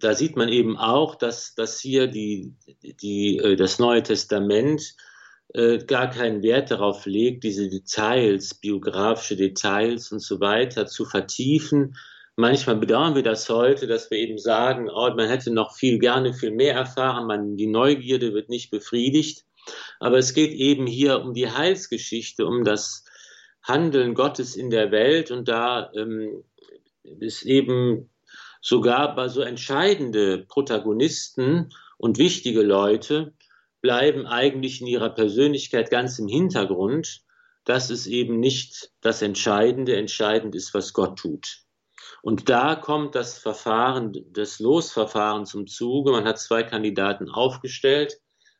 [0.00, 4.94] da sieht man eben auch, dass, dass hier die, die, äh, das Neue Testament
[5.54, 11.96] äh, gar keinen Wert darauf legt, diese Details, biografische Details und so weiter zu vertiefen.
[12.36, 16.34] Manchmal bedauern wir das heute, dass wir eben sagen, oh, man hätte noch viel gerne
[16.34, 19.44] viel mehr erfahren, man, die Neugierde wird nicht befriedigt.
[19.98, 23.04] Aber es geht eben hier um die Heilsgeschichte, um das
[23.62, 26.44] Handeln Gottes in der Welt und da ähm,
[27.02, 28.10] ist eben
[28.66, 33.32] sogar bei so entscheidende Protagonisten und wichtige Leute
[33.80, 37.20] bleiben eigentlich in ihrer Persönlichkeit ganz im Hintergrund,
[37.64, 41.58] dass es eben nicht das Entscheidende entscheidend ist, was Gott tut.
[42.22, 46.10] Und da kommt das Verfahren, das Losverfahren zum Zuge.
[46.10, 48.18] Man hat zwei Kandidaten aufgestellt.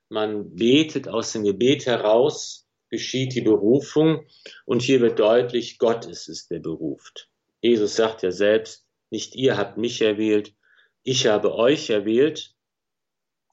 [0.08, 4.24] Man betet aus dem Gebet heraus, geschieht die Berufung.
[4.66, 7.28] Und hier wird deutlich, Gott ist es, der beruft.
[7.60, 10.54] Jesus sagt ja selbst, nicht ihr habt mich erwählt,
[11.02, 12.52] ich habe euch erwählt.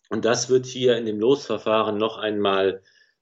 [0.10, 2.82] Und das wird hier in dem Losverfahren noch einmal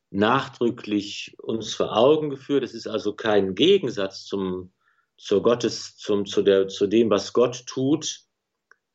[0.10, 2.64] nachdrücklich uns vor Augen geführt.
[2.64, 4.72] Es ist also kein Gegensatz zum,
[5.18, 8.22] zur Gottes, zum, zu, der, zu dem, was Gott tut.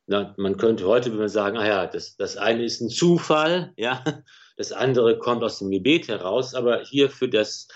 [0.06, 3.74] Na, man könnte heute wenn man sagen, ah ja, das, das eine ist ein Zufall,
[3.76, 4.04] ja,
[4.56, 7.68] das andere kommt aus dem Gebet heraus, aber hier für das,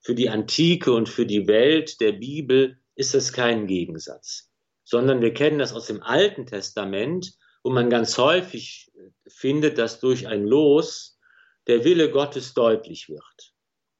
[0.00, 4.50] für die Antike und für die Welt der Bibel ist es kein Gegensatz
[4.86, 8.92] sondern wir kennen das aus dem Alten Testament, wo man ganz häufig
[9.26, 11.18] findet, dass durch ein Los
[11.66, 13.52] der Wille Gottes deutlich wird.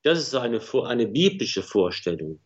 [0.05, 2.39] Das ist so eine, eine biblische Vorstellung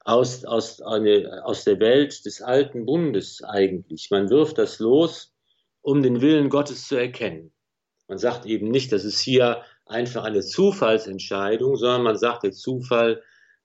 [0.00, 4.10] aus, aus, eine, aus der Welt des alten Bundes eigentlich.
[4.10, 5.34] Man wirft das los,
[5.80, 7.52] um den Willen Gottes zu erkennen.
[8.06, 13.22] Man sagt eben nicht, das ist hier einfach eine Zufallsentscheidung, sondern man sagt, der Zufall,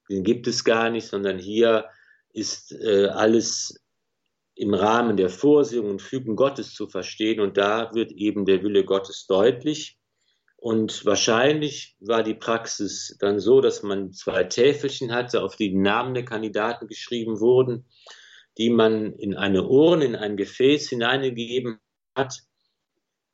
[0.10, 1.90] den gibt es gar nicht, sondern hier
[2.32, 3.83] ist äh, alles
[4.56, 7.40] im Rahmen der Vorsehung und Fügen Gottes zu verstehen.
[7.40, 9.98] Und da wird eben der Wille Gottes deutlich.
[10.58, 16.14] Und wahrscheinlich war die Praxis dann so, dass man zwei Täfelchen hatte, auf die Namen
[16.14, 17.86] der Kandidaten geschrieben wurden,
[18.58, 21.80] die man in eine Urne, in ein Gefäß hineingegeben
[22.16, 22.44] hat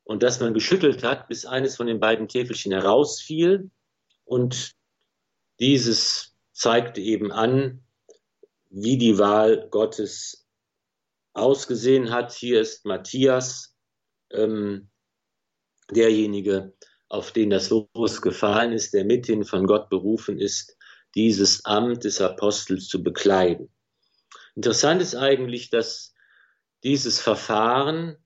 [0.04, 3.70] und dass man geschüttelt hat, bis eines von den beiden Täfelchen herausfiel.
[4.26, 4.72] Und
[5.60, 7.84] dieses zeigte eben an,
[8.72, 10.49] wie die Wahl Gottes
[11.42, 12.34] ausgesehen hat.
[12.34, 13.76] Hier ist Matthias,
[14.32, 14.90] ähm,
[15.92, 16.74] derjenige,
[17.08, 20.78] auf den das Los gefallen ist, der mithin von Gott berufen ist,
[21.16, 23.72] dieses Amt des Apostels zu bekleiden.
[24.56, 26.14] Interessant ist eigentlich, dass
[26.84, 28.18] dieses Verfahren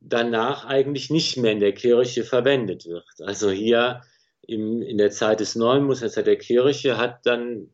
[0.00, 3.06] danach eigentlich nicht mehr in der Kirche verwendet wird.
[3.20, 4.02] Also hier
[4.42, 7.70] im, in der Zeit des Neumos, in der Zeit der Kirche, hat dann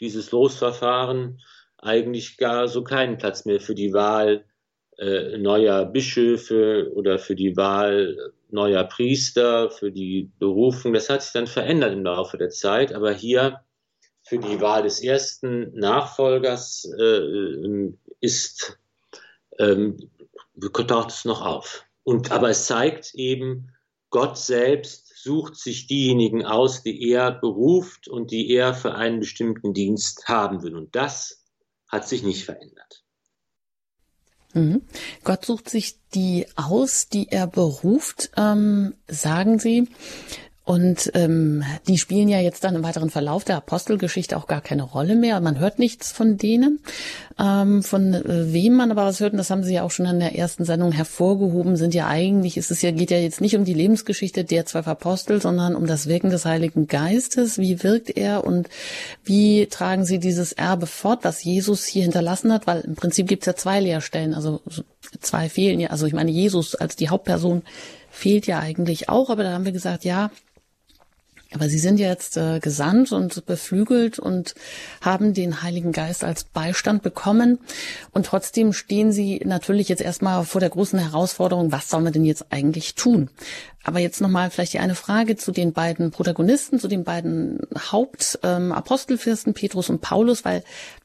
[0.00, 1.40] dieses Losverfahren
[1.82, 4.44] eigentlich gar so keinen Platz mehr für die Wahl
[4.98, 10.92] äh, neuer Bischöfe oder für die Wahl neuer Priester, für die Berufung.
[10.92, 13.60] Das hat sich dann verändert im Laufe der Zeit, aber hier
[14.22, 17.90] für die Wahl des ersten Nachfolgers äh,
[18.20, 18.78] ist
[19.58, 19.96] ähm,
[20.86, 21.84] taucht es noch auf.
[22.04, 23.72] Und aber es zeigt eben,
[24.10, 29.72] Gott selbst sucht sich diejenigen aus, die er beruft und die er für einen bestimmten
[29.72, 30.76] Dienst haben will.
[30.76, 31.41] Und das
[31.92, 33.04] hat sich nicht verändert.
[34.54, 34.82] Mhm.
[35.22, 39.88] Gott sucht sich die aus, die er beruft, ähm, sagen Sie.
[40.64, 44.84] Und ähm, die spielen ja jetzt dann im weiteren Verlauf der Apostelgeschichte auch gar keine
[44.84, 45.40] Rolle mehr.
[45.40, 46.78] Man hört nichts von denen.
[47.36, 50.06] Ähm, von äh, wem man aber was hört, und das haben Sie ja auch schon
[50.06, 53.56] in der ersten Sendung hervorgehoben, sind ja eigentlich, ist es ja, geht ja jetzt nicht
[53.56, 57.58] um die Lebensgeschichte der zwölf Apostel, sondern um das Wirken des Heiligen Geistes.
[57.58, 58.68] Wie wirkt er und
[59.24, 62.68] wie tragen Sie dieses Erbe fort, was Jesus hier hinterlassen hat?
[62.68, 64.60] Weil im Prinzip gibt es ja zwei Lehrstellen, also
[65.20, 65.90] zwei fehlen ja.
[65.90, 67.62] Also ich meine, Jesus als die Hauptperson
[68.10, 70.30] fehlt ja eigentlich auch, aber da haben wir gesagt, ja,
[71.54, 74.54] aber Sie sind jetzt äh, gesandt und beflügelt und
[75.00, 77.58] haben den Heiligen Geist als Beistand bekommen.
[78.12, 82.24] Und trotzdem stehen Sie natürlich jetzt erstmal vor der großen Herausforderung, was soll man denn
[82.24, 83.28] jetzt eigentlich tun?
[83.84, 89.50] Aber jetzt nochmal vielleicht die eine Frage zu den beiden Protagonisten, zu den beiden Hauptapostelfürsten,
[89.50, 90.62] ähm, Petrus und Paulus, weil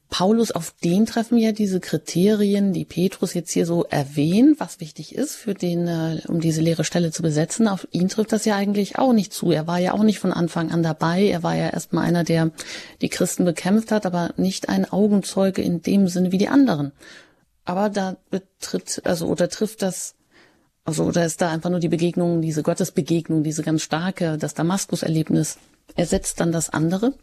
[0.09, 5.13] Paulus, auf den treffen ja diese Kriterien, die Petrus jetzt hier so erwähnt, was wichtig
[5.13, 7.67] ist für den, äh, um diese leere Stelle zu besetzen.
[7.67, 9.51] Auf ihn trifft das ja eigentlich auch nicht zu.
[9.51, 11.27] Er war ja auch nicht von Anfang an dabei.
[11.27, 12.51] Er war ja erstmal einer, der
[13.01, 16.93] die Christen bekämpft hat, aber nicht ein Augenzeuge in dem Sinne wie die anderen.
[17.65, 20.15] Aber da betritt, also oder trifft das,
[20.85, 25.57] also oder ist da einfach nur die Begegnung, diese Gottesbegegnung, diese ganz starke, das Damaskus-Erlebnis
[25.97, 27.13] ersetzt dann das andere?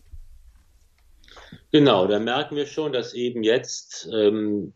[1.75, 4.75] Genau, da merken wir schon, dass eben jetzt ähm,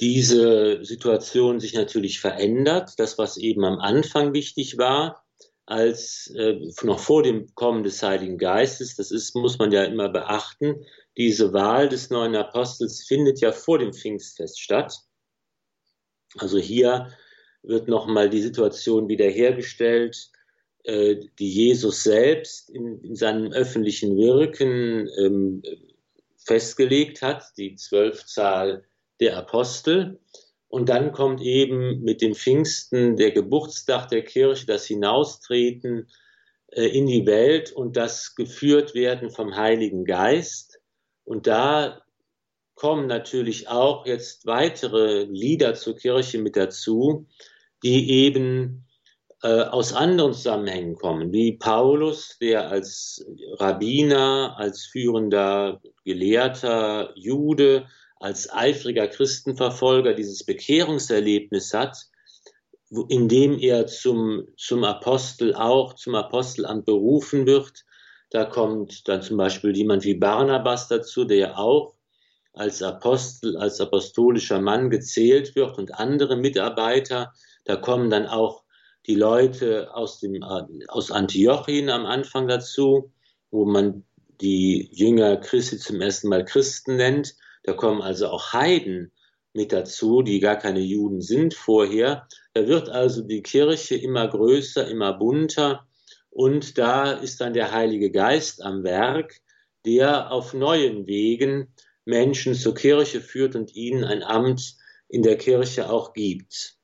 [0.00, 2.94] diese Situation sich natürlich verändert.
[2.98, 5.24] Das, was eben am Anfang wichtig war,
[5.64, 10.08] als äh, noch vor dem Kommen des Heiligen Geistes, das ist, muss man ja immer
[10.08, 10.84] beachten,
[11.16, 14.98] diese Wahl des neuen Apostels findet ja vor dem Pfingstfest statt.
[16.36, 17.12] Also hier
[17.62, 20.32] wird nochmal die Situation wiederhergestellt,
[20.86, 25.62] die Jesus selbst in, in seinem öffentlichen Wirken ähm,
[26.36, 28.84] festgelegt hat, die Zwölfzahl
[29.20, 30.20] der Apostel.
[30.68, 36.08] Und dann kommt eben mit dem Pfingsten der Geburtstag der Kirche, das Hinaustreten
[36.68, 40.80] äh, in die Welt und das geführt werden vom Heiligen Geist.
[41.24, 42.02] Und da
[42.74, 47.26] kommen natürlich auch jetzt weitere Lieder zur Kirche mit dazu,
[47.82, 48.85] die eben äh,
[49.42, 53.24] aus anderen Zusammenhängen kommen, wie Paulus, der als
[53.58, 57.86] Rabbiner, als führender Gelehrter Jude,
[58.18, 62.06] als eifriger Christenverfolger dieses Bekehrungserlebnis hat,
[63.08, 67.84] in dem er zum, zum Apostel auch, zum Apostelamt berufen wird.
[68.30, 71.94] Da kommt dann zum Beispiel jemand wie Barnabas dazu, der auch
[72.52, 77.32] als Apostel, als apostolischer Mann gezählt wird und andere Mitarbeiter.
[77.64, 78.65] Da kommen dann auch
[79.06, 80.42] die Leute aus, dem,
[80.88, 83.12] aus Antiochien am Anfang dazu,
[83.50, 84.04] wo man
[84.40, 87.34] die Jünger Christi zum ersten Mal Christen nennt.
[87.62, 89.12] Da kommen also auch Heiden
[89.52, 92.28] mit dazu, die gar keine Juden sind vorher.
[92.52, 95.86] Da wird also die Kirche immer größer, immer bunter
[96.36, 99.40] und da ist dann der Heilige Geist am Werk,
[99.86, 101.72] der auf neuen Wegen
[102.04, 104.76] Menschen zur Kirche führt und ihnen ein Amt
[105.08, 106.75] in der Kirche auch gibt.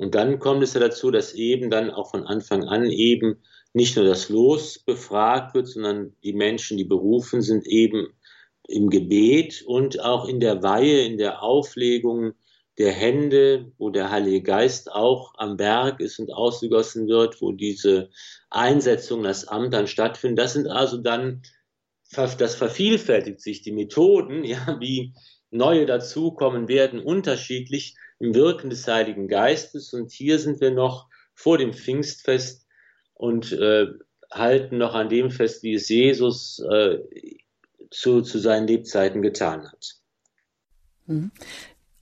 [0.00, 3.36] Und dann kommt es ja dazu, dass eben dann auch von Anfang an eben
[3.74, 8.08] nicht nur das Los befragt wird, sondern die Menschen, die berufen sind, eben
[8.66, 12.32] im Gebet und auch in der Weihe, in der Auflegung
[12.78, 18.08] der Hände, wo der Heilige Geist auch am Berg ist und ausgegossen wird, wo diese
[18.48, 20.38] Einsetzung, das Amt dann stattfindet.
[20.38, 21.42] Das sind also dann,
[22.16, 25.12] das vervielfältigt sich, die Methoden, ja, wie
[25.50, 29.92] neue dazukommen werden, unterschiedlich im Wirken des Heiligen Geistes.
[29.92, 32.66] Und hier sind wir noch vor dem Pfingstfest
[33.14, 33.86] und äh,
[34.30, 36.98] halten noch an dem fest, wie es Jesus äh,
[37.90, 39.96] zu, zu seinen Lebzeiten getan hat.
[41.06, 41.32] Mhm.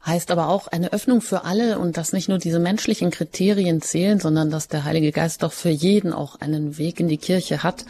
[0.04, 4.20] Heißt aber auch eine Öffnung für alle und dass nicht nur diese menschlichen Kriterien zählen,
[4.20, 7.84] sondern dass der Heilige Geist doch für jeden auch einen Weg in die Kirche hat.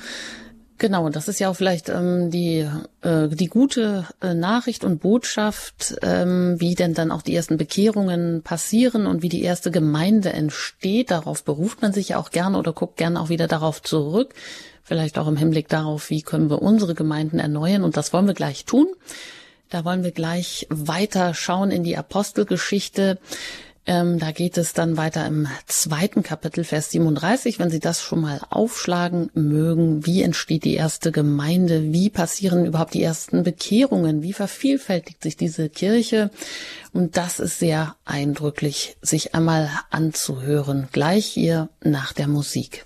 [0.78, 2.68] Genau, das ist ja auch vielleicht ähm, die,
[3.02, 8.42] äh, die gute äh, Nachricht und Botschaft, ähm, wie denn dann auch die ersten Bekehrungen
[8.42, 11.10] passieren und wie die erste Gemeinde entsteht.
[11.10, 14.34] Darauf beruft man sich ja auch gerne oder guckt gerne auch wieder darauf zurück.
[14.84, 17.82] Vielleicht auch im Hinblick darauf, wie können wir unsere Gemeinden erneuern.
[17.82, 18.86] Und das wollen wir gleich tun.
[19.70, 23.18] Da wollen wir gleich weiter schauen in die Apostelgeschichte.
[23.88, 27.58] Ähm, da geht es dann weiter im zweiten Kapitel, Vers 37.
[27.58, 31.90] Wenn Sie das schon mal aufschlagen mögen, wie entsteht die erste Gemeinde?
[31.90, 34.22] Wie passieren überhaupt die ersten Bekehrungen?
[34.22, 36.30] Wie vervielfältigt sich diese Kirche?
[36.92, 40.88] Und das ist sehr eindrücklich, sich einmal anzuhören.
[40.92, 42.84] Gleich hier nach der Musik.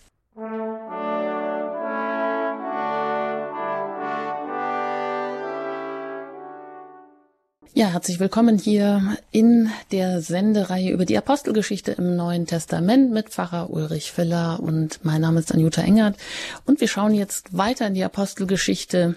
[7.74, 13.70] Ja, herzlich willkommen hier in der Sendereihe über die Apostelgeschichte im Neuen Testament mit Pfarrer
[13.70, 16.18] Ulrich Filler und mein Name ist Anjuta Engert
[16.66, 19.14] und wir schauen jetzt weiter in die Apostelgeschichte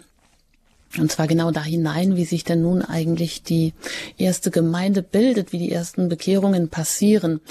[0.97, 3.73] und zwar genau da hinein, wie sich denn nun eigentlich die
[4.17, 7.41] erste Gemeinde bildet, wie die ersten Bekehrungen passieren.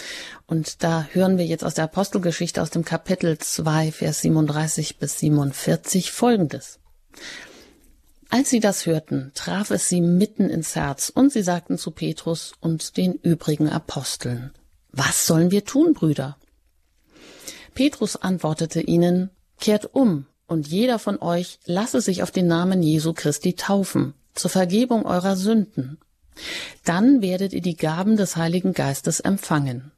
[0.47, 5.19] Und da hören wir jetzt aus der Apostelgeschichte aus dem Kapitel 2, Vers 37 bis
[5.19, 6.79] 47 folgendes.
[8.35, 12.55] Als sie das hörten, traf es sie mitten ins Herz, und sie sagten zu Petrus
[12.59, 14.51] und den übrigen Aposteln,
[14.91, 16.37] Was sollen wir tun, Brüder?
[17.74, 19.30] Petrus antwortete ihnen,
[19.61, 24.51] Kehrt um, und jeder von euch lasse sich auf den Namen Jesu Christi taufen, zur
[24.51, 25.99] Vergebung eurer Sünden.
[26.85, 29.93] Dann werdet ihr die Gaben des Heiligen Geistes empfangen.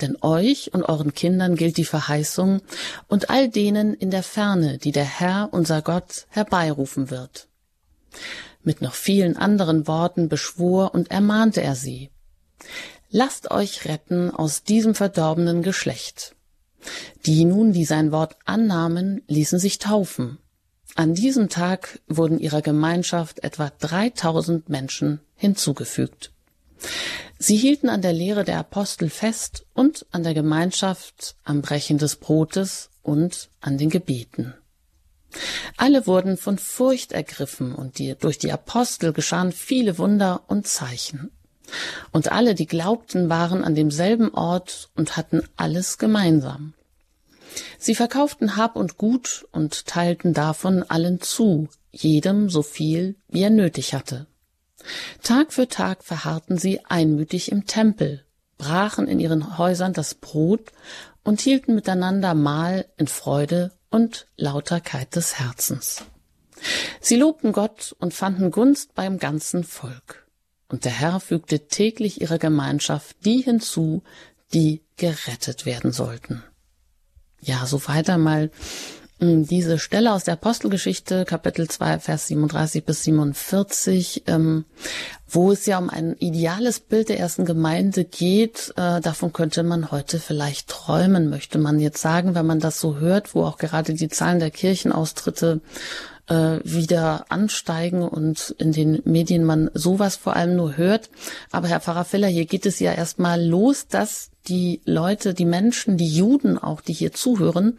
[0.00, 2.60] Denn euch und euren Kindern gilt die Verheißung
[3.08, 7.48] und all denen in der Ferne, die der Herr, unser Gott, herbeirufen wird.
[8.62, 12.10] Mit noch vielen anderen Worten beschwor und ermahnte er sie.
[13.10, 16.34] Lasst euch retten aus diesem verdorbenen Geschlecht.
[17.26, 20.38] Die nun, die sein Wort annahmen, ließen sich taufen.
[20.94, 26.32] An diesem Tag wurden ihrer Gemeinschaft etwa 3000 Menschen hinzugefügt.
[27.38, 32.16] Sie hielten an der Lehre der Apostel fest und an der Gemeinschaft, am Brechen des
[32.16, 34.54] Brotes und an den Gebeten.
[35.76, 41.30] Alle wurden von Furcht ergriffen und die, durch die Apostel geschahen viele Wunder und Zeichen.
[42.10, 46.74] Und alle, die glaubten, waren an demselben Ort und hatten alles gemeinsam.
[47.78, 53.50] Sie verkauften Hab und Gut und teilten davon allen zu, jedem so viel, wie er
[53.50, 54.26] nötig hatte.
[55.22, 58.24] Tag für Tag verharrten sie einmütig im Tempel,
[58.58, 60.72] brachen in ihren Häusern das Brot
[61.24, 66.04] und hielten miteinander Mahl in Freude und Lauterkeit des Herzens.
[67.00, 70.26] Sie lobten Gott und fanden Gunst beim ganzen Volk.
[70.68, 74.02] Und der Herr fügte täglich ihrer Gemeinschaft die hinzu,
[74.54, 76.42] die gerettet werden sollten.
[77.40, 78.50] Ja, so weiter mal
[79.22, 84.64] diese Stelle aus der Apostelgeschichte, Kapitel 2, Vers 37 bis 47, ähm,
[85.28, 88.74] wo es ja um ein ideales Bild der ersten Gemeinde geht.
[88.76, 92.96] Äh, davon könnte man heute vielleicht träumen, möchte man jetzt sagen, wenn man das so
[92.96, 95.60] hört, wo auch gerade die Zahlen der Kirchenaustritte
[96.28, 101.10] äh, wieder ansteigen und in den Medien man sowas vor allem nur hört.
[101.52, 105.96] Aber Herr Pfarrer Filler, hier geht es ja erstmal los, dass die Leute, die Menschen,
[105.96, 107.78] die Juden auch, die hier zuhören,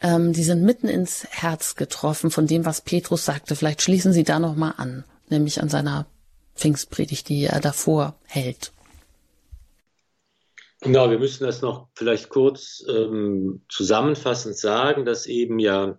[0.00, 3.56] ähm, die sind mitten ins Herz getroffen von dem, was Petrus sagte.
[3.56, 6.06] Vielleicht schließen Sie da noch mal an, nämlich an seiner
[6.54, 8.72] Pfingstpredigt, die er davor hält.
[10.80, 15.98] Genau, wir müssen das noch vielleicht kurz ähm, zusammenfassend sagen, dass eben ja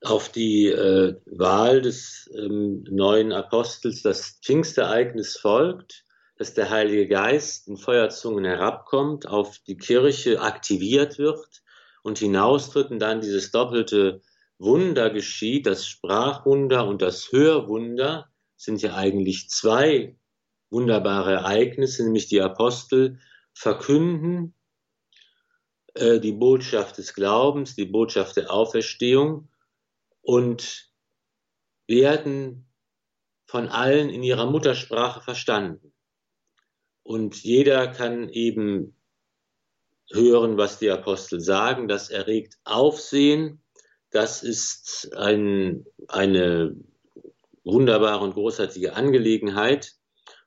[0.00, 6.04] auf die äh, Wahl des ähm, neuen Apostels das Pfingstereignis folgt,
[6.36, 11.63] dass der Heilige Geist in Feuerzungen herabkommt, auf die Kirche aktiviert wird
[12.04, 14.20] und hinaustritt und dann dieses doppelte
[14.58, 20.16] Wunder geschieht, das Sprachwunder und das Hörwunder sind ja eigentlich zwei
[20.70, 23.18] wunderbare Ereignisse, nämlich die Apostel
[23.54, 24.54] verkünden
[25.94, 29.48] äh, die Botschaft des Glaubens, die Botschaft der Auferstehung
[30.20, 30.90] und
[31.86, 32.68] werden
[33.46, 35.94] von allen in ihrer Muttersprache verstanden.
[37.02, 38.94] Und jeder kann eben
[40.12, 41.88] hören, was die Apostel sagen.
[41.88, 43.62] Das erregt Aufsehen.
[44.10, 46.76] Das ist ein, eine
[47.64, 49.92] wunderbare und großartige Angelegenheit.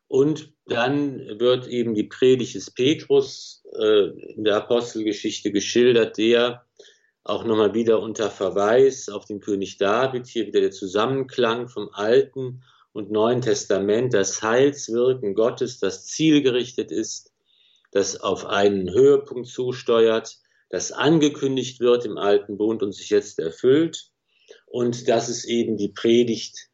[0.08, 6.66] Und dann wird eben die Predigt des Petrus äh, in der Apostelgeschichte geschildert, der
[7.24, 12.64] auch nochmal wieder unter Verweis auf den König David, hier wieder der Zusammenklang vom Alten
[12.94, 17.34] und Neuen Testament, das Heilswirken Gottes, das zielgerichtet ist,
[17.98, 20.38] das auf einen Höhepunkt zusteuert,
[20.70, 24.12] das angekündigt wird im Alten Bund und sich jetzt erfüllt.
[24.66, 26.70] Und das ist eben die Predigt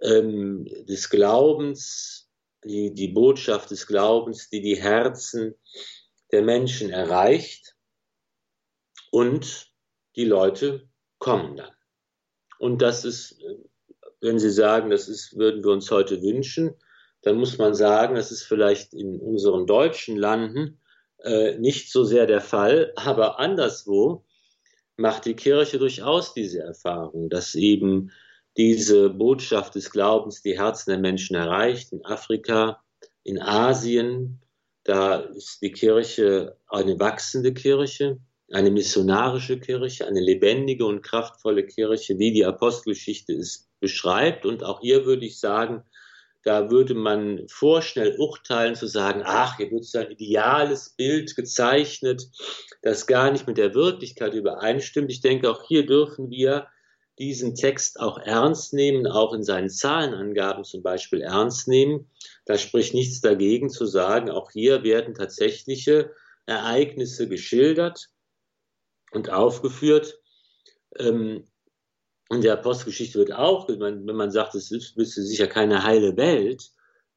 [0.00, 2.30] ähm, des Glaubens,
[2.64, 5.54] die, die Botschaft des Glaubens, die die Herzen
[6.30, 7.74] der Menschen erreicht.
[9.10, 9.72] Und
[10.14, 10.88] die Leute
[11.18, 11.74] kommen dann.
[12.58, 13.42] Und das ist,
[14.20, 16.76] wenn Sie sagen, das ist, würden wir uns heute wünschen,
[17.22, 20.80] dann muss man sagen, das ist vielleicht in unseren deutschen Landen
[21.22, 24.24] äh, nicht so sehr der Fall, aber anderswo
[24.96, 28.10] macht die Kirche durchaus diese Erfahrung, dass eben
[28.56, 31.92] diese Botschaft des Glaubens die Herzen der Menschen erreicht.
[31.92, 32.82] In Afrika,
[33.24, 34.40] in Asien,
[34.84, 38.18] da ist die Kirche eine wachsende Kirche,
[38.50, 44.44] eine missionarische Kirche, eine lebendige und kraftvolle Kirche, wie die Apostelgeschichte es beschreibt.
[44.44, 45.82] Und auch hier würde ich sagen,
[46.44, 52.28] da würde man vorschnell urteilen zu sagen, ach, hier wird so ein ideales Bild gezeichnet,
[52.82, 55.10] das gar nicht mit der Wirklichkeit übereinstimmt.
[55.10, 56.66] Ich denke, auch hier dürfen wir
[57.18, 62.10] diesen Text auch ernst nehmen, auch in seinen Zahlenangaben zum Beispiel ernst nehmen.
[62.46, 66.12] Da spricht nichts dagegen zu sagen, auch hier werden tatsächliche
[66.46, 68.08] Ereignisse geschildert
[69.12, 70.18] und aufgeführt.
[70.98, 71.44] Ähm,
[72.30, 76.70] in der Apostelgeschichte wird auch, wenn man, sagt, es ist, ist sicher keine heile Welt,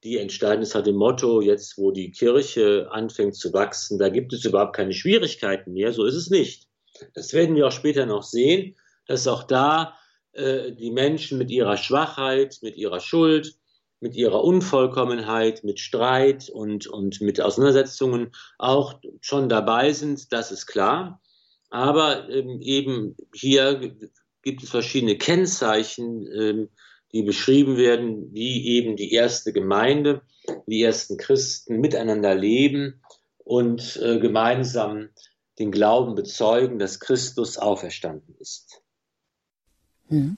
[0.04, 4.34] die entstanden ist, hat dem Motto, jetzt wo die Kirche anfängt zu wachsen, da gibt
[4.34, 5.94] es überhaupt keine Schwierigkeiten mehr.
[5.94, 6.68] So ist es nicht.
[7.14, 8.76] Das werden wir auch später noch sehen,
[9.08, 9.96] dass auch da
[10.34, 13.56] äh, die Menschen mit ihrer Schwachheit, mit ihrer Schuld,
[14.00, 20.68] mit ihrer Unvollkommenheit, mit Streit und, und mit Auseinandersetzungen auch schon dabei sind, das ist
[20.68, 21.22] klar.
[21.70, 23.96] Aber ähm, eben hier
[24.46, 26.70] gibt es verschiedene Kennzeichen, ähm,
[27.12, 30.22] die beschrieben werden, wie eben die erste Gemeinde,
[30.68, 33.02] die ersten Christen miteinander leben
[33.44, 35.10] und äh, gemeinsam
[35.60, 38.82] den Glauben bezeugen, dass Christus auferstanden ist.
[40.08, 40.38] Hm.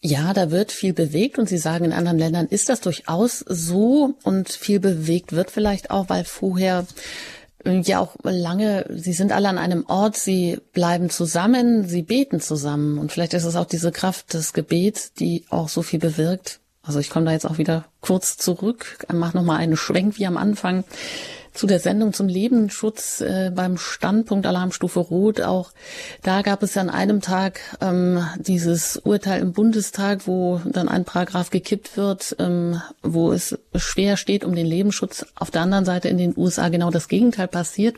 [0.00, 4.14] Ja, da wird viel bewegt und Sie sagen, in anderen Ländern ist das durchaus so
[4.22, 6.86] und viel bewegt wird vielleicht auch, weil vorher
[7.66, 12.98] ja auch lange, sie sind alle an einem Ort, sie bleiben zusammen, sie beten zusammen.
[12.98, 16.60] Und vielleicht ist es auch diese Kraft des Gebets, die auch so viel bewirkt.
[16.82, 20.36] Also ich komme da jetzt auch wieder kurz zurück, mache nochmal einen Schwenk wie am
[20.36, 20.84] Anfang
[21.56, 25.72] zu der Sendung zum Lebensschutz äh, beim Standpunkt Alarmstufe Rot auch.
[26.22, 31.50] Da gab es an einem Tag ähm, dieses Urteil im Bundestag, wo dann ein Paragraph
[31.50, 35.26] gekippt wird, ähm, wo es schwer steht um den Lebensschutz.
[35.34, 37.96] Auf der anderen Seite in den USA genau das Gegenteil passiert.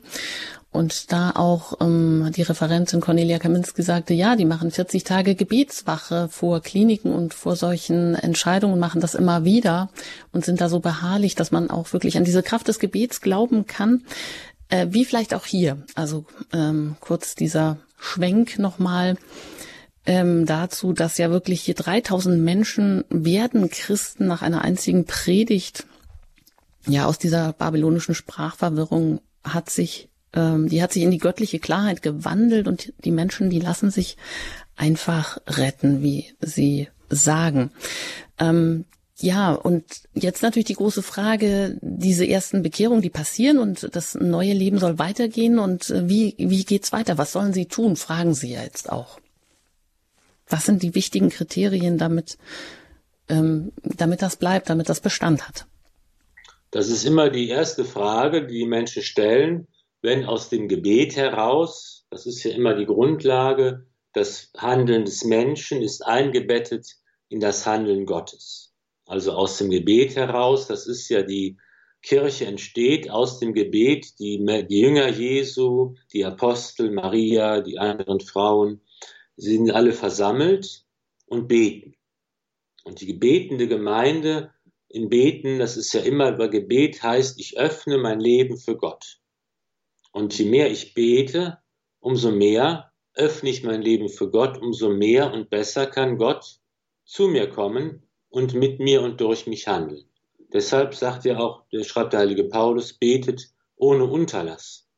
[0.71, 6.29] Und da auch ähm, die Referentin Cornelia Kaminski sagte, ja, die machen 40 Tage Gebetswache
[6.31, 9.89] vor Kliniken und vor solchen Entscheidungen, machen das immer wieder
[10.31, 13.67] und sind da so beharrlich, dass man auch wirklich an diese Kraft des Gebets glauben
[13.67, 14.05] kann,
[14.69, 15.79] äh, wie vielleicht auch hier.
[15.95, 19.17] Also ähm, kurz dieser Schwenk nochmal
[20.05, 25.87] ähm, dazu, dass ja wirklich hier 3000 Menschen werden Christen nach einer einzigen Predigt.
[26.87, 32.03] Ja, aus dieser babylonischen Sprachverwirrung hat sich ähm, die hat sich in die göttliche Klarheit
[32.03, 34.17] gewandelt und die Menschen, die lassen sich
[34.77, 37.71] einfach retten, wie sie sagen.
[38.39, 38.85] Ähm,
[39.21, 44.53] ja, und jetzt natürlich die große Frage, diese ersten Bekehrungen, die passieren und das neue
[44.53, 47.19] Leben soll weitergehen und äh, wie, wie geht's weiter?
[47.19, 47.97] Was sollen sie tun?
[47.97, 49.19] Fragen Sie ja jetzt auch.
[50.49, 52.39] Was sind die wichtigen Kriterien, damit,
[53.29, 55.67] ähm, damit das bleibt, damit das Bestand hat?
[56.71, 59.67] Das ist immer die erste Frage, die die Menschen stellen
[60.03, 65.83] wenn aus dem Gebet heraus, das ist ja immer die Grundlage, das Handeln des Menschen
[65.83, 66.97] ist eingebettet
[67.29, 68.75] in das Handeln Gottes.
[69.07, 71.57] Also aus dem Gebet heraus, das ist ja die
[72.03, 78.81] Kirche entsteht aus dem Gebet, die, die Jünger Jesu, die Apostel, Maria, die anderen Frauen,
[79.37, 80.85] sind alle versammelt
[81.27, 81.97] und beten.
[82.85, 84.53] Und die gebetende Gemeinde
[84.89, 89.21] im Beten, das ist ja immer über Gebet heißt, ich öffne mein Leben für Gott.
[90.19, 91.59] Und je mehr ich bete,
[92.01, 96.59] umso mehr öffne ich mein Leben für Gott, umso mehr und besser kann Gott
[97.05, 100.11] zu mir kommen und mit mir und durch mich handeln.
[100.53, 104.89] Deshalb sagt er auch, der schreibt der heilige Paulus, betet ohne Unterlass.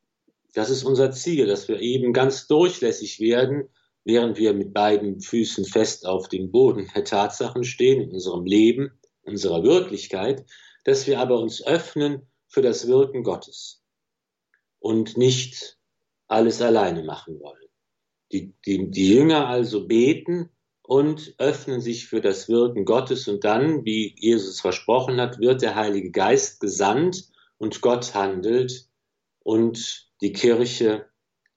[0.55, 3.68] Das ist unser Ziel, dass wir eben ganz durchlässig werden,
[4.05, 8.99] während wir mit beiden Füßen fest auf dem Boden der Tatsachen stehen, in unserem Leben,
[9.25, 10.47] unserer Wirklichkeit,
[10.85, 13.80] dass wir aber uns öffnen für das Wirken Gottes
[14.81, 15.78] und nicht
[16.26, 17.68] alles alleine machen wollen.
[18.33, 20.51] Die, die, die Jünger also beten
[20.83, 25.76] und öffnen sich für das Wirken Gottes und dann, wie Jesus versprochen hat, wird der
[25.76, 27.28] Heilige Geist gesandt
[27.59, 28.89] und Gott handelt
[29.41, 31.07] und die Kirche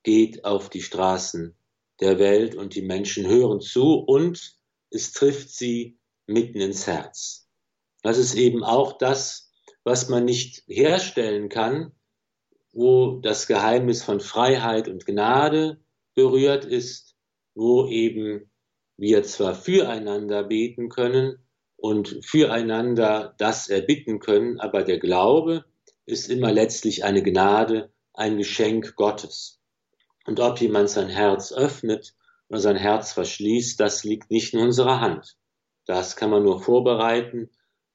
[0.03, 1.55] geht auf die Straßen
[1.99, 4.57] der Welt und die Menschen hören zu und
[4.89, 5.97] es trifft sie
[6.27, 7.47] mitten ins Herz.
[8.01, 9.51] Das ist eben auch das,
[9.83, 11.93] was man nicht herstellen kann,
[12.73, 15.79] wo das Geheimnis von Freiheit und Gnade
[16.15, 17.15] berührt ist,
[17.55, 18.51] wo eben
[18.97, 21.37] wir zwar füreinander beten können
[21.77, 25.65] und füreinander das erbitten können, aber der Glaube
[26.05, 29.59] ist immer letztlich eine Gnade, ein Geschenk Gottes.
[30.25, 32.15] Und ob jemand sein Herz öffnet
[32.49, 35.37] oder sein Herz verschließt, das liegt nicht in unserer Hand.
[35.85, 37.49] Das kann man nur vorbereiten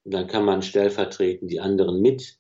[0.04, 2.37] und dann kann man stellvertretend die anderen mit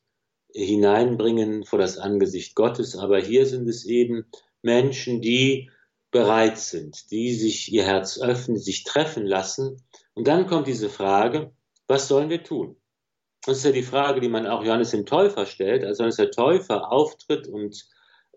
[0.52, 2.96] hineinbringen vor das Angesicht Gottes.
[2.96, 4.26] Aber hier sind es eben
[4.62, 5.70] Menschen, die
[6.10, 9.82] bereit sind, die sich ihr Herz öffnen, sich treffen lassen.
[10.14, 11.52] Und dann kommt diese Frage,
[11.86, 12.76] was sollen wir tun?
[13.44, 15.84] Das ist ja die Frage, die man auch Johannes dem Täufer stellt.
[15.84, 17.86] Also Johannes der Täufer auftritt und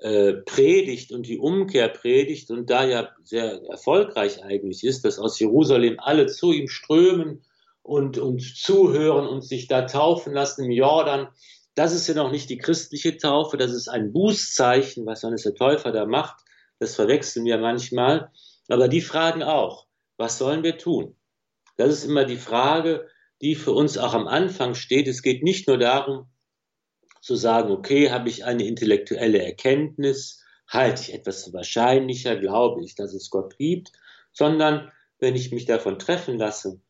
[0.01, 5.39] äh, predigt und die Umkehr predigt und da ja sehr erfolgreich eigentlich ist, dass aus
[5.39, 7.43] Jerusalem alle zu ihm strömen
[7.83, 11.27] und, und zuhören und sich da taufen lassen im Jordan.
[11.75, 15.55] Das ist ja noch nicht die christliche Taufe, das ist ein Bußzeichen, was Johannes der
[15.55, 16.43] Täufer da macht.
[16.79, 18.31] Das verwechseln wir manchmal.
[18.67, 21.15] Aber die fragen auch, was sollen wir tun?
[21.77, 23.07] Das ist immer die Frage,
[23.41, 25.07] die für uns auch am Anfang steht.
[25.07, 26.29] Es geht nicht nur darum,
[27.21, 33.13] zu sagen, okay, habe ich eine intellektuelle Erkenntnis, halte ich etwas wahrscheinlicher, glaube ich, dass
[33.13, 33.91] es Gott gibt,
[34.31, 36.81] sondern wenn ich mich davon treffen lasse,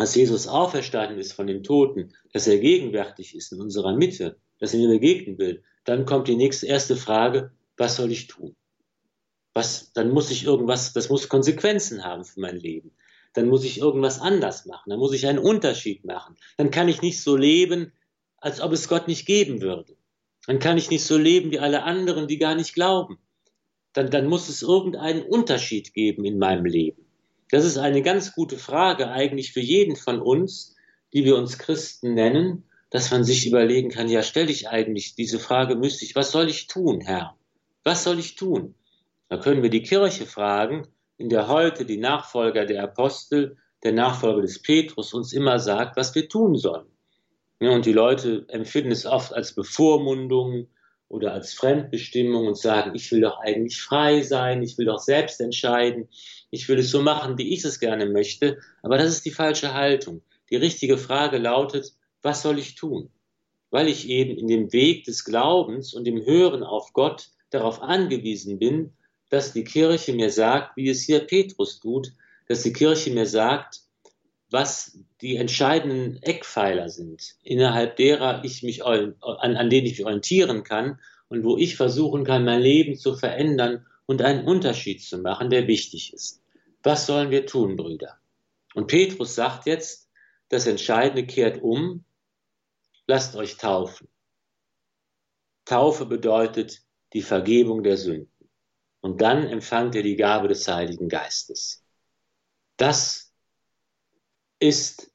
[0.00, 4.72] dass Jesus auferstanden ist von den Toten, dass er gegenwärtig ist in unserer Mitte, dass
[4.72, 8.56] er mir begegnen will, dann kommt die nächste erste Frage, was soll ich tun?
[9.52, 12.92] Was, dann muss ich irgendwas, das muss Konsequenzen haben für mein Leben.
[13.34, 14.88] Dann muss ich irgendwas anders machen.
[14.88, 16.36] Dann muss ich einen Unterschied machen.
[16.56, 17.92] Dann kann ich nicht so leben,
[18.38, 19.98] als ob es Gott nicht geben würde.
[20.46, 23.18] Dann kann ich nicht so leben wie alle anderen, die gar nicht glauben.
[23.92, 27.09] Dann, dann muss es irgendeinen Unterschied geben in meinem Leben.
[27.50, 30.76] Das ist eine ganz gute Frage eigentlich für jeden von uns,
[31.12, 35.38] die wir uns Christen nennen, dass man sich überlegen kann, ja, stelle ich eigentlich diese
[35.38, 37.36] Frage, müsste ich, was soll ich tun, Herr?
[37.84, 38.74] Was soll ich tun?
[39.28, 44.42] Da können wir die Kirche fragen, in der heute die Nachfolger der Apostel, der Nachfolger
[44.42, 46.86] des Petrus uns immer sagt, was wir tun sollen.
[47.60, 50.68] Ja, und die Leute empfinden es oft als Bevormundung
[51.10, 55.40] oder als Fremdbestimmung und sagen, ich will doch eigentlich frei sein, ich will doch selbst
[55.40, 56.08] entscheiden,
[56.50, 58.58] ich will es so machen, wie ich es gerne möchte.
[58.82, 60.22] Aber das ist die falsche Haltung.
[60.50, 61.92] Die richtige Frage lautet,
[62.22, 63.10] was soll ich tun?
[63.70, 68.60] Weil ich eben in dem Weg des Glaubens und dem Hören auf Gott darauf angewiesen
[68.60, 68.92] bin,
[69.30, 72.12] dass die Kirche mir sagt, wie es hier Petrus tut,
[72.46, 73.80] dass die Kirche mir sagt,
[74.50, 80.64] was die entscheidenden Eckpfeiler sind, innerhalb derer ich mich, an, an denen ich mich orientieren
[80.64, 80.98] kann
[81.28, 85.68] und wo ich versuchen kann, mein Leben zu verändern und einen Unterschied zu machen, der
[85.68, 86.42] wichtig ist.
[86.82, 88.18] Was sollen wir tun, Brüder?
[88.74, 90.08] Und Petrus sagt jetzt,
[90.48, 92.04] das Entscheidende kehrt um,
[93.06, 94.08] lasst euch taufen.
[95.64, 96.82] Taufe bedeutet
[97.12, 98.30] die Vergebung der Sünden.
[99.00, 101.84] Und dann empfangt ihr die Gabe des Heiligen Geistes.
[102.76, 103.29] Das
[104.60, 105.10] ist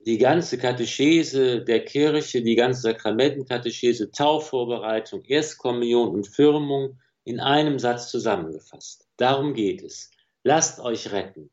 [0.00, 8.10] die ganze Katechese der Kirche, die ganze Sakramentenkatechese, Taufvorbereitung, Erstkommunion und Firmung in einem Satz
[8.10, 9.08] zusammengefasst.
[9.16, 10.10] Darum geht es.
[10.44, 11.50] Lasst euch retten.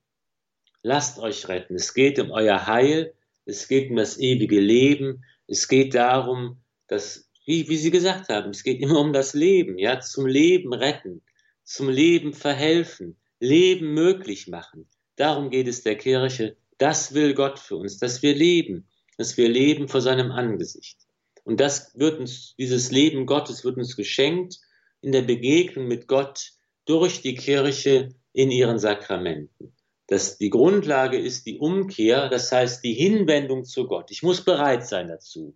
[0.83, 1.75] Lasst euch retten.
[1.75, 3.13] Es geht um euer Heil.
[3.45, 5.25] Es geht um das ewige Leben.
[5.47, 9.77] Es geht darum, dass, wie, wie Sie gesagt haben, es geht immer um das Leben,
[9.77, 11.21] ja, zum Leben retten,
[11.63, 14.87] zum Leben verhelfen, Leben möglich machen.
[15.15, 19.47] Darum geht es der Kirche das will Gott für uns, dass wir leben, dass wir
[19.47, 20.97] leben vor seinem Angesicht.
[21.43, 24.59] Und das wird uns, dieses Leben Gottes wird uns geschenkt
[25.01, 26.51] in der Begegnung mit Gott
[26.85, 29.75] durch die Kirche in ihren Sakramenten.
[30.07, 34.11] Das, die Grundlage ist die Umkehr, das heißt die Hinwendung zu Gott.
[34.11, 35.55] Ich muss bereit sein dazu.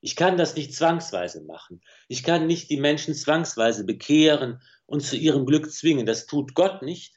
[0.00, 1.82] Ich kann das nicht zwangsweise machen.
[2.08, 6.06] Ich kann nicht die Menschen zwangsweise bekehren und zu ihrem Glück zwingen.
[6.06, 7.16] Das tut Gott nicht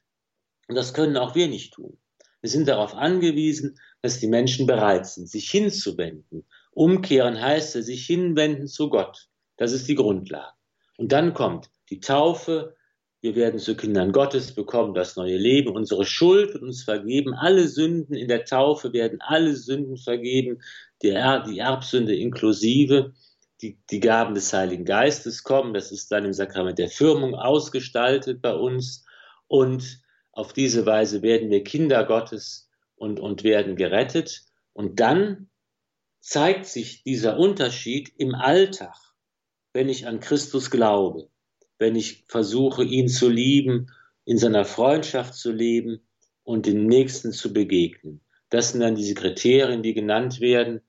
[0.68, 2.00] und das können auch wir nicht tun.
[2.44, 6.46] Wir sind darauf angewiesen, dass die Menschen bereit sind, sich hinzuwenden.
[6.72, 9.30] Umkehren heißt sich hinwenden zu Gott.
[9.56, 10.52] Das ist die Grundlage.
[10.98, 12.76] Und dann kommt die Taufe.
[13.22, 15.74] Wir werden zu Kindern Gottes, bekommen das neue Leben.
[15.74, 17.34] Unsere Schuld wird uns vergeben.
[17.34, 20.62] Alle Sünden in der Taufe werden alle Sünden vergeben.
[21.02, 21.12] Die,
[21.48, 23.14] die Erbsünde inklusive.
[23.62, 25.74] Die, die Gaben des Heiligen Geistes kommen.
[25.74, 29.06] Das ist dann im Sakrament der Firmung ausgestaltet bei uns.
[29.48, 30.03] Und
[30.34, 34.44] auf diese Weise werden wir Kinder Gottes und, und werden gerettet.
[34.74, 35.50] Und dann
[36.20, 38.98] zeigt sich dieser Unterschied im Alltag,
[39.74, 41.30] wenn ich an Christus glaube,
[41.78, 43.92] wenn ich versuche, ihn zu lieben,
[44.26, 46.02] in seiner Freundschaft zu leben
[46.44, 48.22] und dem Nächsten zu begegnen.
[48.50, 50.82] Das sind dann diese Kriterien, die genannt werden.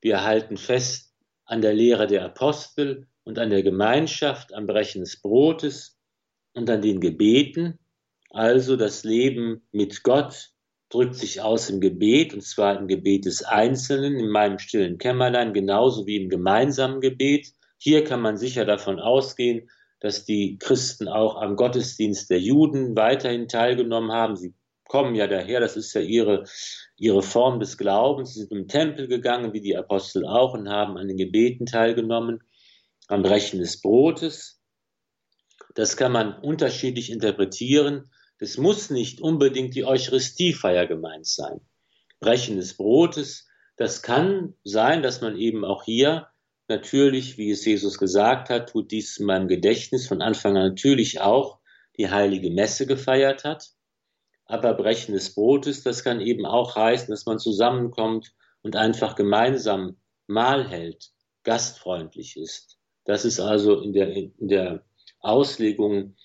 [0.00, 5.20] Wir halten fest an der Lehre der Apostel und an der Gemeinschaft, am Brechen des
[5.20, 5.98] Brotes
[6.54, 7.78] und an den Gebeten.
[8.30, 10.50] Also das Leben mit Gott
[10.88, 15.52] drückt sich aus im Gebet, und zwar im Gebet des Einzelnen, in meinem stillen Kämmerlein,
[15.52, 17.52] genauso wie im gemeinsamen Gebet.
[17.78, 19.68] Hier kann man sicher davon ausgehen,
[20.00, 24.36] dass die Christen auch am Gottesdienst der Juden weiterhin teilgenommen haben.
[24.36, 24.54] Sie
[24.88, 26.44] kommen ja daher, das ist ja ihre,
[26.96, 28.34] ihre Form des Glaubens.
[28.34, 32.42] Sie sind im Tempel gegangen, wie die Apostel auch, und haben an den Gebeten teilgenommen,
[33.08, 34.60] am Brechen des Brotes.
[35.74, 38.10] Das kann man unterschiedlich interpretieren.
[38.38, 41.60] Es muss nicht unbedingt die Eucharistiefeier gemeint sein.
[42.20, 46.28] Brechen des Brotes, Das kann sein, dass man eben auch hier
[46.66, 51.20] natürlich, wie es Jesus gesagt hat, tut dies in meinem Gedächtnis von Anfang an natürlich
[51.20, 51.60] auch
[51.98, 53.70] die heilige Messe gefeiert hat.
[54.46, 58.32] Aber Brechen des Brotes, das kann eben auch heißen, dass man zusammenkommt
[58.62, 61.10] und einfach gemeinsam Mahl hält,
[61.42, 62.78] gastfreundlich ist.
[63.04, 64.84] Das ist also in der, in der
[65.20, 66.16] Auslegung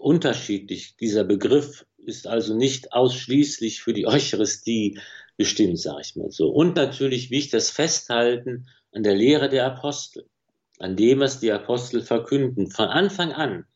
[0.00, 0.96] unterschiedlich.
[0.96, 4.98] Dieser Begriff ist also nicht ausschließlich für die Eucharistie
[5.36, 6.48] bestimmt, sage ich mal so.
[6.48, 10.28] Und natürlich wichtig das Festhalten an der Lehre der Apostel,
[10.78, 12.70] an dem, was die Apostel verkünden.
[12.70, 13.66] Von Anfang an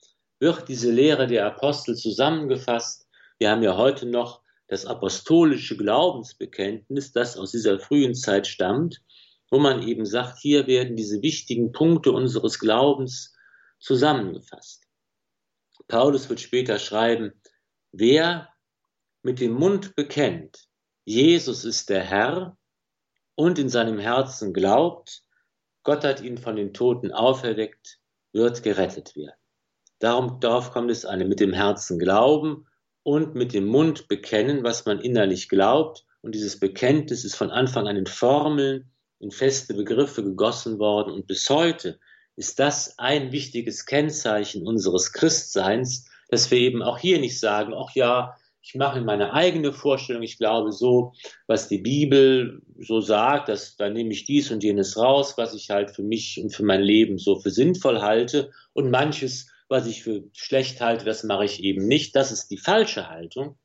[0.41, 3.07] wird diese Lehre der Apostel zusammengefasst.
[3.39, 9.03] Wir haben ja heute noch das apostolische Glaubensbekenntnis, das aus dieser frühen Zeit stammt,
[9.51, 13.35] wo man eben sagt, hier werden diese wichtigen Punkte unseres Glaubens
[13.79, 14.84] zusammengefasst.
[15.89, 17.33] Paulus wird später schreiben,
[17.93, 18.49] wer
[19.23, 20.69] mit dem Mund bekennt,
[21.05, 22.57] Jesus ist der Herr
[23.35, 25.23] und in seinem Herzen glaubt,
[25.83, 27.99] Gott hat ihn von den Toten auferweckt,
[28.33, 29.37] wird gerettet werden.
[29.99, 32.67] Darum, darauf kommt es an, mit dem Herzen glauben
[33.03, 36.05] und mit dem Mund bekennen, was man innerlich glaubt.
[36.23, 41.13] Und dieses Bekenntnis ist von Anfang an in Formeln, in feste Begriffe gegossen worden.
[41.13, 42.01] Und bis heute
[42.37, 47.95] ist das ein wichtiges Kennzeichen unseres Christseins, dass wir eben auch hier nicht sagen, ach
[47.95, 51.13] ja, ich mache meine eigene Vorstellung, ich glaube so,
[51.47, 55.69] was die Bibel so sagt, dass da nehme ich dies und jenes raus, was ich
[55.69, 60.03] halt für mich und für mein Leben so für sinnvoll halte und manches, was ich
[60.03, 62.17] für schlecht halte, das mache ich eben nicht.
[62.17, 63.59] Das ist die falsche Haltung.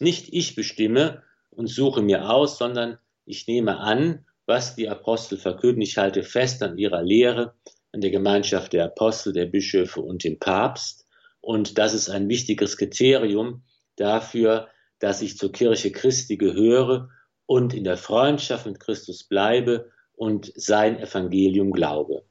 [0.00, 5.82] Nicht ich bestimme und suche mir aus, sondern ich nehme an, was die Apostel verkünden.
[5.82, 7.54] Ich halte fest an ihrer Lehre,
[7.96, 11.06] an der Gemeinschaft der Apostel, der Bischöfe und dem Papst.
[11.40, 13.62] Und das ist ein wichtiges Kriterium,
[13.96, 14.68] dafür,
[14.98, 17.08] dass ich zur Kirche Christi gehöre
[17.46, 22.26] und in der Freundschaft mit Christus bleibe und sein Evangelium glaube.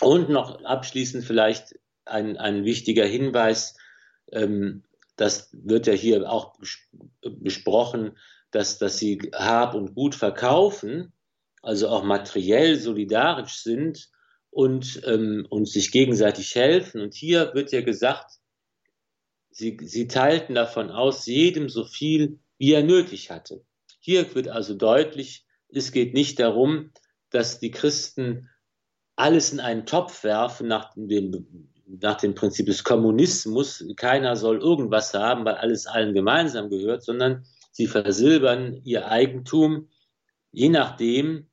[0.00, 1.74] Und noch abschließend vielleicht
[2.04, 3.78] ein, ein wichtiger Hinweis,
[4.30, 4.84] ähm,
[5.16, 6.52] das wird ja hier auch
[7.22, 8.18] besprochen,
[8.50, 11.14] dass, dass sie Hab und Gut verkaufen,
[11.62, 14.10] also auch materiell solidarisch sind
[14.56, 17.02] und, ähm, und sich gegenseitig helfen.
[17.02, 18.40] Und hier wird ja gesagt,
[19.58, 23.64] Sie, sie teilten davon aus, jedem so viel, wie er nötig hatte.
[24.00, 26.90] Hier wird also deutlich, es geht nicht darum,
[27.30, 28.50] dass die Christen
[29.14, 33.82] alles in einen Topf werfen nach dem, nach dem Prinzip des Kommunismus.
[33.96, 39.88] Keiner soll irgendwas haben, weil alles allen gemeinsam gehört, sondern sie versilbern ihr Eigentum,
[40.52, 41.46] je nachdem,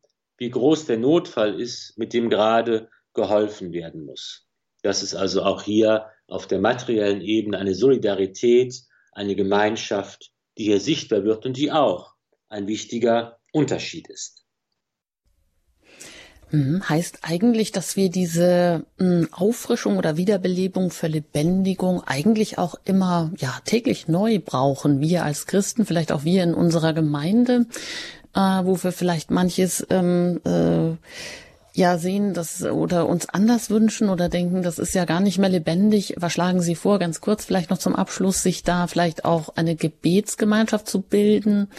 [0.44, 4.46] wie groß der Notfall ist, mit dem gerade geholfen werden muss.
[4.82, 8.76] Das ist also auch hier auf der materiellen Ebene eine Solidarität,
[9.14, 12.16] eine Gemeinschaft, die hier sichtbar wird und die auch
[12.50, 14.44] ein wichtiger Unterschied ist.
[16.52, 16.90] Mhm.
[16.90, 24.10] Heißt eigentlich, dass wir diese hm, Auffrischung oder Wiederbelebung, Verlebendigung eigentlich auch immer ja täglich
[24.10, 25.00] neu brauchen.
[25.00, 27.66] Wir als Christen, vielleicht auch wir in unserer Gemeinde,
[28.36, 30.96] äh, wo wir vielleicht manches ähm, äh,
[31.76, 35.50] ja sehen, das oder uns anders wünschen oder denken, das ist ja gar nicht mehr
[35.50, 36.16] lebendig.
[36.18, 39.76] Was schlagen Sie vor, ganz kurz vielleicht noch zum Abschluss, sich da vielleicht auch eine
[39.76, 41.70] Gebetsgemeinschaft zu bilden,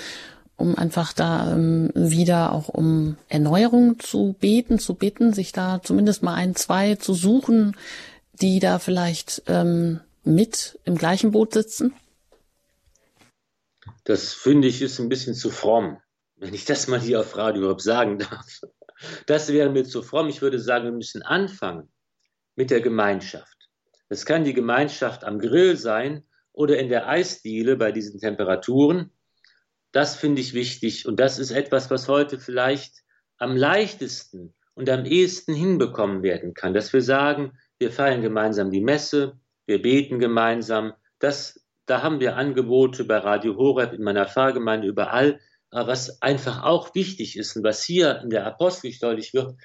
[0.57, 6.22] um einfach da ähm, wieder auch um Erneuerung zu beten, zu bitten, sich da zumindest
[6.22, 7.76] mal ein, zwei zu suchen,
[8.40, 11.94] die da vielleicht ähm, mit im gleichen Boot sitzen?
[14.05, 15.98] Das finde ich ist ein bisschen zu fromm,
[16.37, 18.61] wenn ich das mal hier auf Radio überhaupt sagen darf.
[19.26, 20.28] Das wäre mir zu fromm.
[20.28, 21.93] Ich würde sagen, wir müssen anfangen
[22.57, 23.68] mit der Gemeinschaft.
[24.09, 29.11] Es kann die Gemeinschaft am Grill sein oder in der Eisdiele bei diesen Temperaturen.
[29.93, 33.03] Das finde ich wichtig und das ist etwas, was heute vielleicht
[33.39, 38.80] am leichtesten und am ehesten hinbekommen werden kann, dass wir sagen, wir feiern gemeinsam die
[38.80, 40.95] Messe, wir beten gemeinsam.
[41.18, 45.41] Das, da haben wir Angebote bei Radio Horeb in meiner Pfarrgemeinde überall
[45.75, 49.57] was einfach auch wichtig ist und was hier in der Apostel deutlich wird,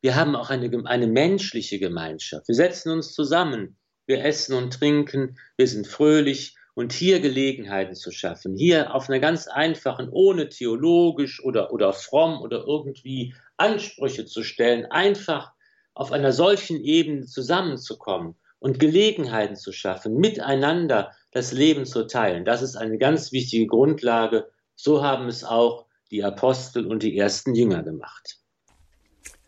[0.00, 2.46] wir haben auch eine, eine menschliche Gemeinschaft.
[2.46, 8.12] Wir setzen uns zusammen, wir essen und trinken, wir sind fröhlich und hier Gelegenheiten zu
[8.12, 14.44] schaffen, hier auf einer ganz einfachen, ohne theologisch oder, oder fromm oder irgendwie Ansprüche zu
[14.44, 15.52] stellen, einfach
[15.94, 22.44] auf einer solchen Ebene zusammenzukommen und Gelegenheiten zu schaffen, miteinander das Leben zu teilen.
[22.44, 24.48] Das ist eine ganz wichtige Grundlage
[24.78, 28.38] so haben es auch die Apostel und die ersten Jünger gemacht.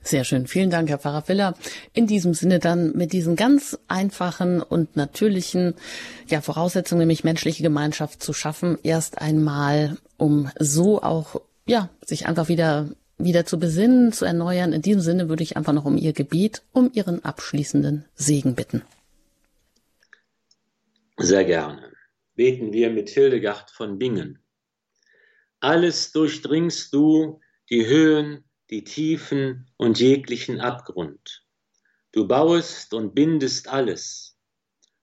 [0.03, 0.47] Sehr schön.
[0.47, 1.55] Vielen Dank, Herr Pfarrer Filler.
[1.93, 5.75] In diesem Sinne dann mit diesen ganz einfachen und natürlichen
[6.27, 12.49] ja, Voraussetzungen, nämlich menschliche Gemeinschaft zu schaffen, erst einmal, um so auch ja, sich einfach
[12.49, 14.73] wieder wieder zu besinnen, zu erneuern.
[14.73, 18.83] In diesem Sinne würde ich einfach noch um Ihr Gebet, um Ihren abschließenden Segen bitten.
[21.19, 21.93] Sehr gerne.
[22.35, 24.39] Beten wir mit Hildegard von Bingen.
[25.61, 31.45] Alles durchdringst du, die Höhen, die Tiefen und jeglichen Abgrund.
[32.13, 34.39] Du bauest und bindest alles.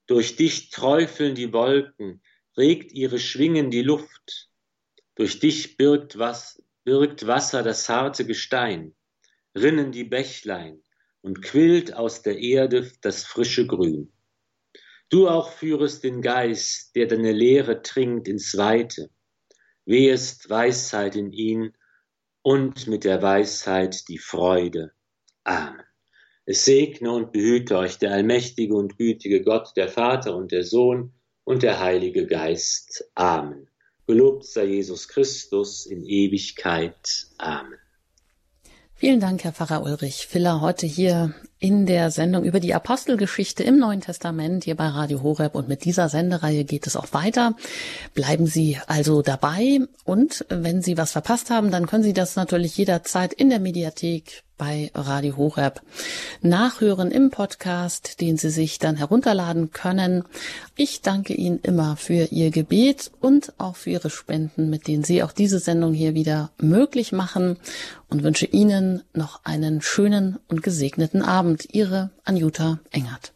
[0.08, 2.24] Durch dich träufeln die Wolken,
[2.58, 4.50] regt ihre Schwingen die Luft.
[5.14, 8.96] Durch dich birgt, was, birgt Wasser das harte Gestein,
[9.56, 10.82] rinnen die Bächlein
[11.22, 14.12] und quillt aus der Erde das frische Grün.
[15.10, 19.12] Du auch führest den Geist, der deine Lehre trinkt ins Weite,
[19.88, 21.74] wehest Weisheit in ihn
[22.44, 24.92] und mit der Weisheit die Freude.
[25.44, 25.82] Amen.
[26.46, 31.14] Es segne und behüte euch der allmächtige und gütige Gott, der Vater und der Sohn
[31.44, 33.10] und der Heilige Geist.
[33.16, 33.70] Amen.
[34.06, 37.28] Gelobt sei Jesus Christus in Ewigkeit.
[37.38, 37.80] Amen.
[38.94, 43.80] Vielen Dank, Herr Pfarrer Ulrich Filler, heute hier in der Sendung über die Apostelgeschichte im
[43.80, 47.56] Neuen Testament hier bei Radio Horeb und mit dieser Sendereihe geht es auch weiter.
[48.14, 52.78] Bleiben Sie also dabei und wenn Sie was verpasst haben, dann können Sie das natürlich
[52.78, 55.82] jederzeit in der Mediathek bei Radio Horeb
[56.42, 60.24] nachhören im Podcast, den Sie sich dann herunterladen können.
[60.76, 65.22] Ich danke Ihnen immer für Ihr Gebet und auch für Ihre Spenden, mit denen Sie
[65.22, 67.58] auch diese Sendung hier wieder möglich machen
[68.10, 71.66] und wünsche Ihnen noch einen schönen und gesegneten Abend.
[71.74, 73.26] Ihre Anjuta Engert.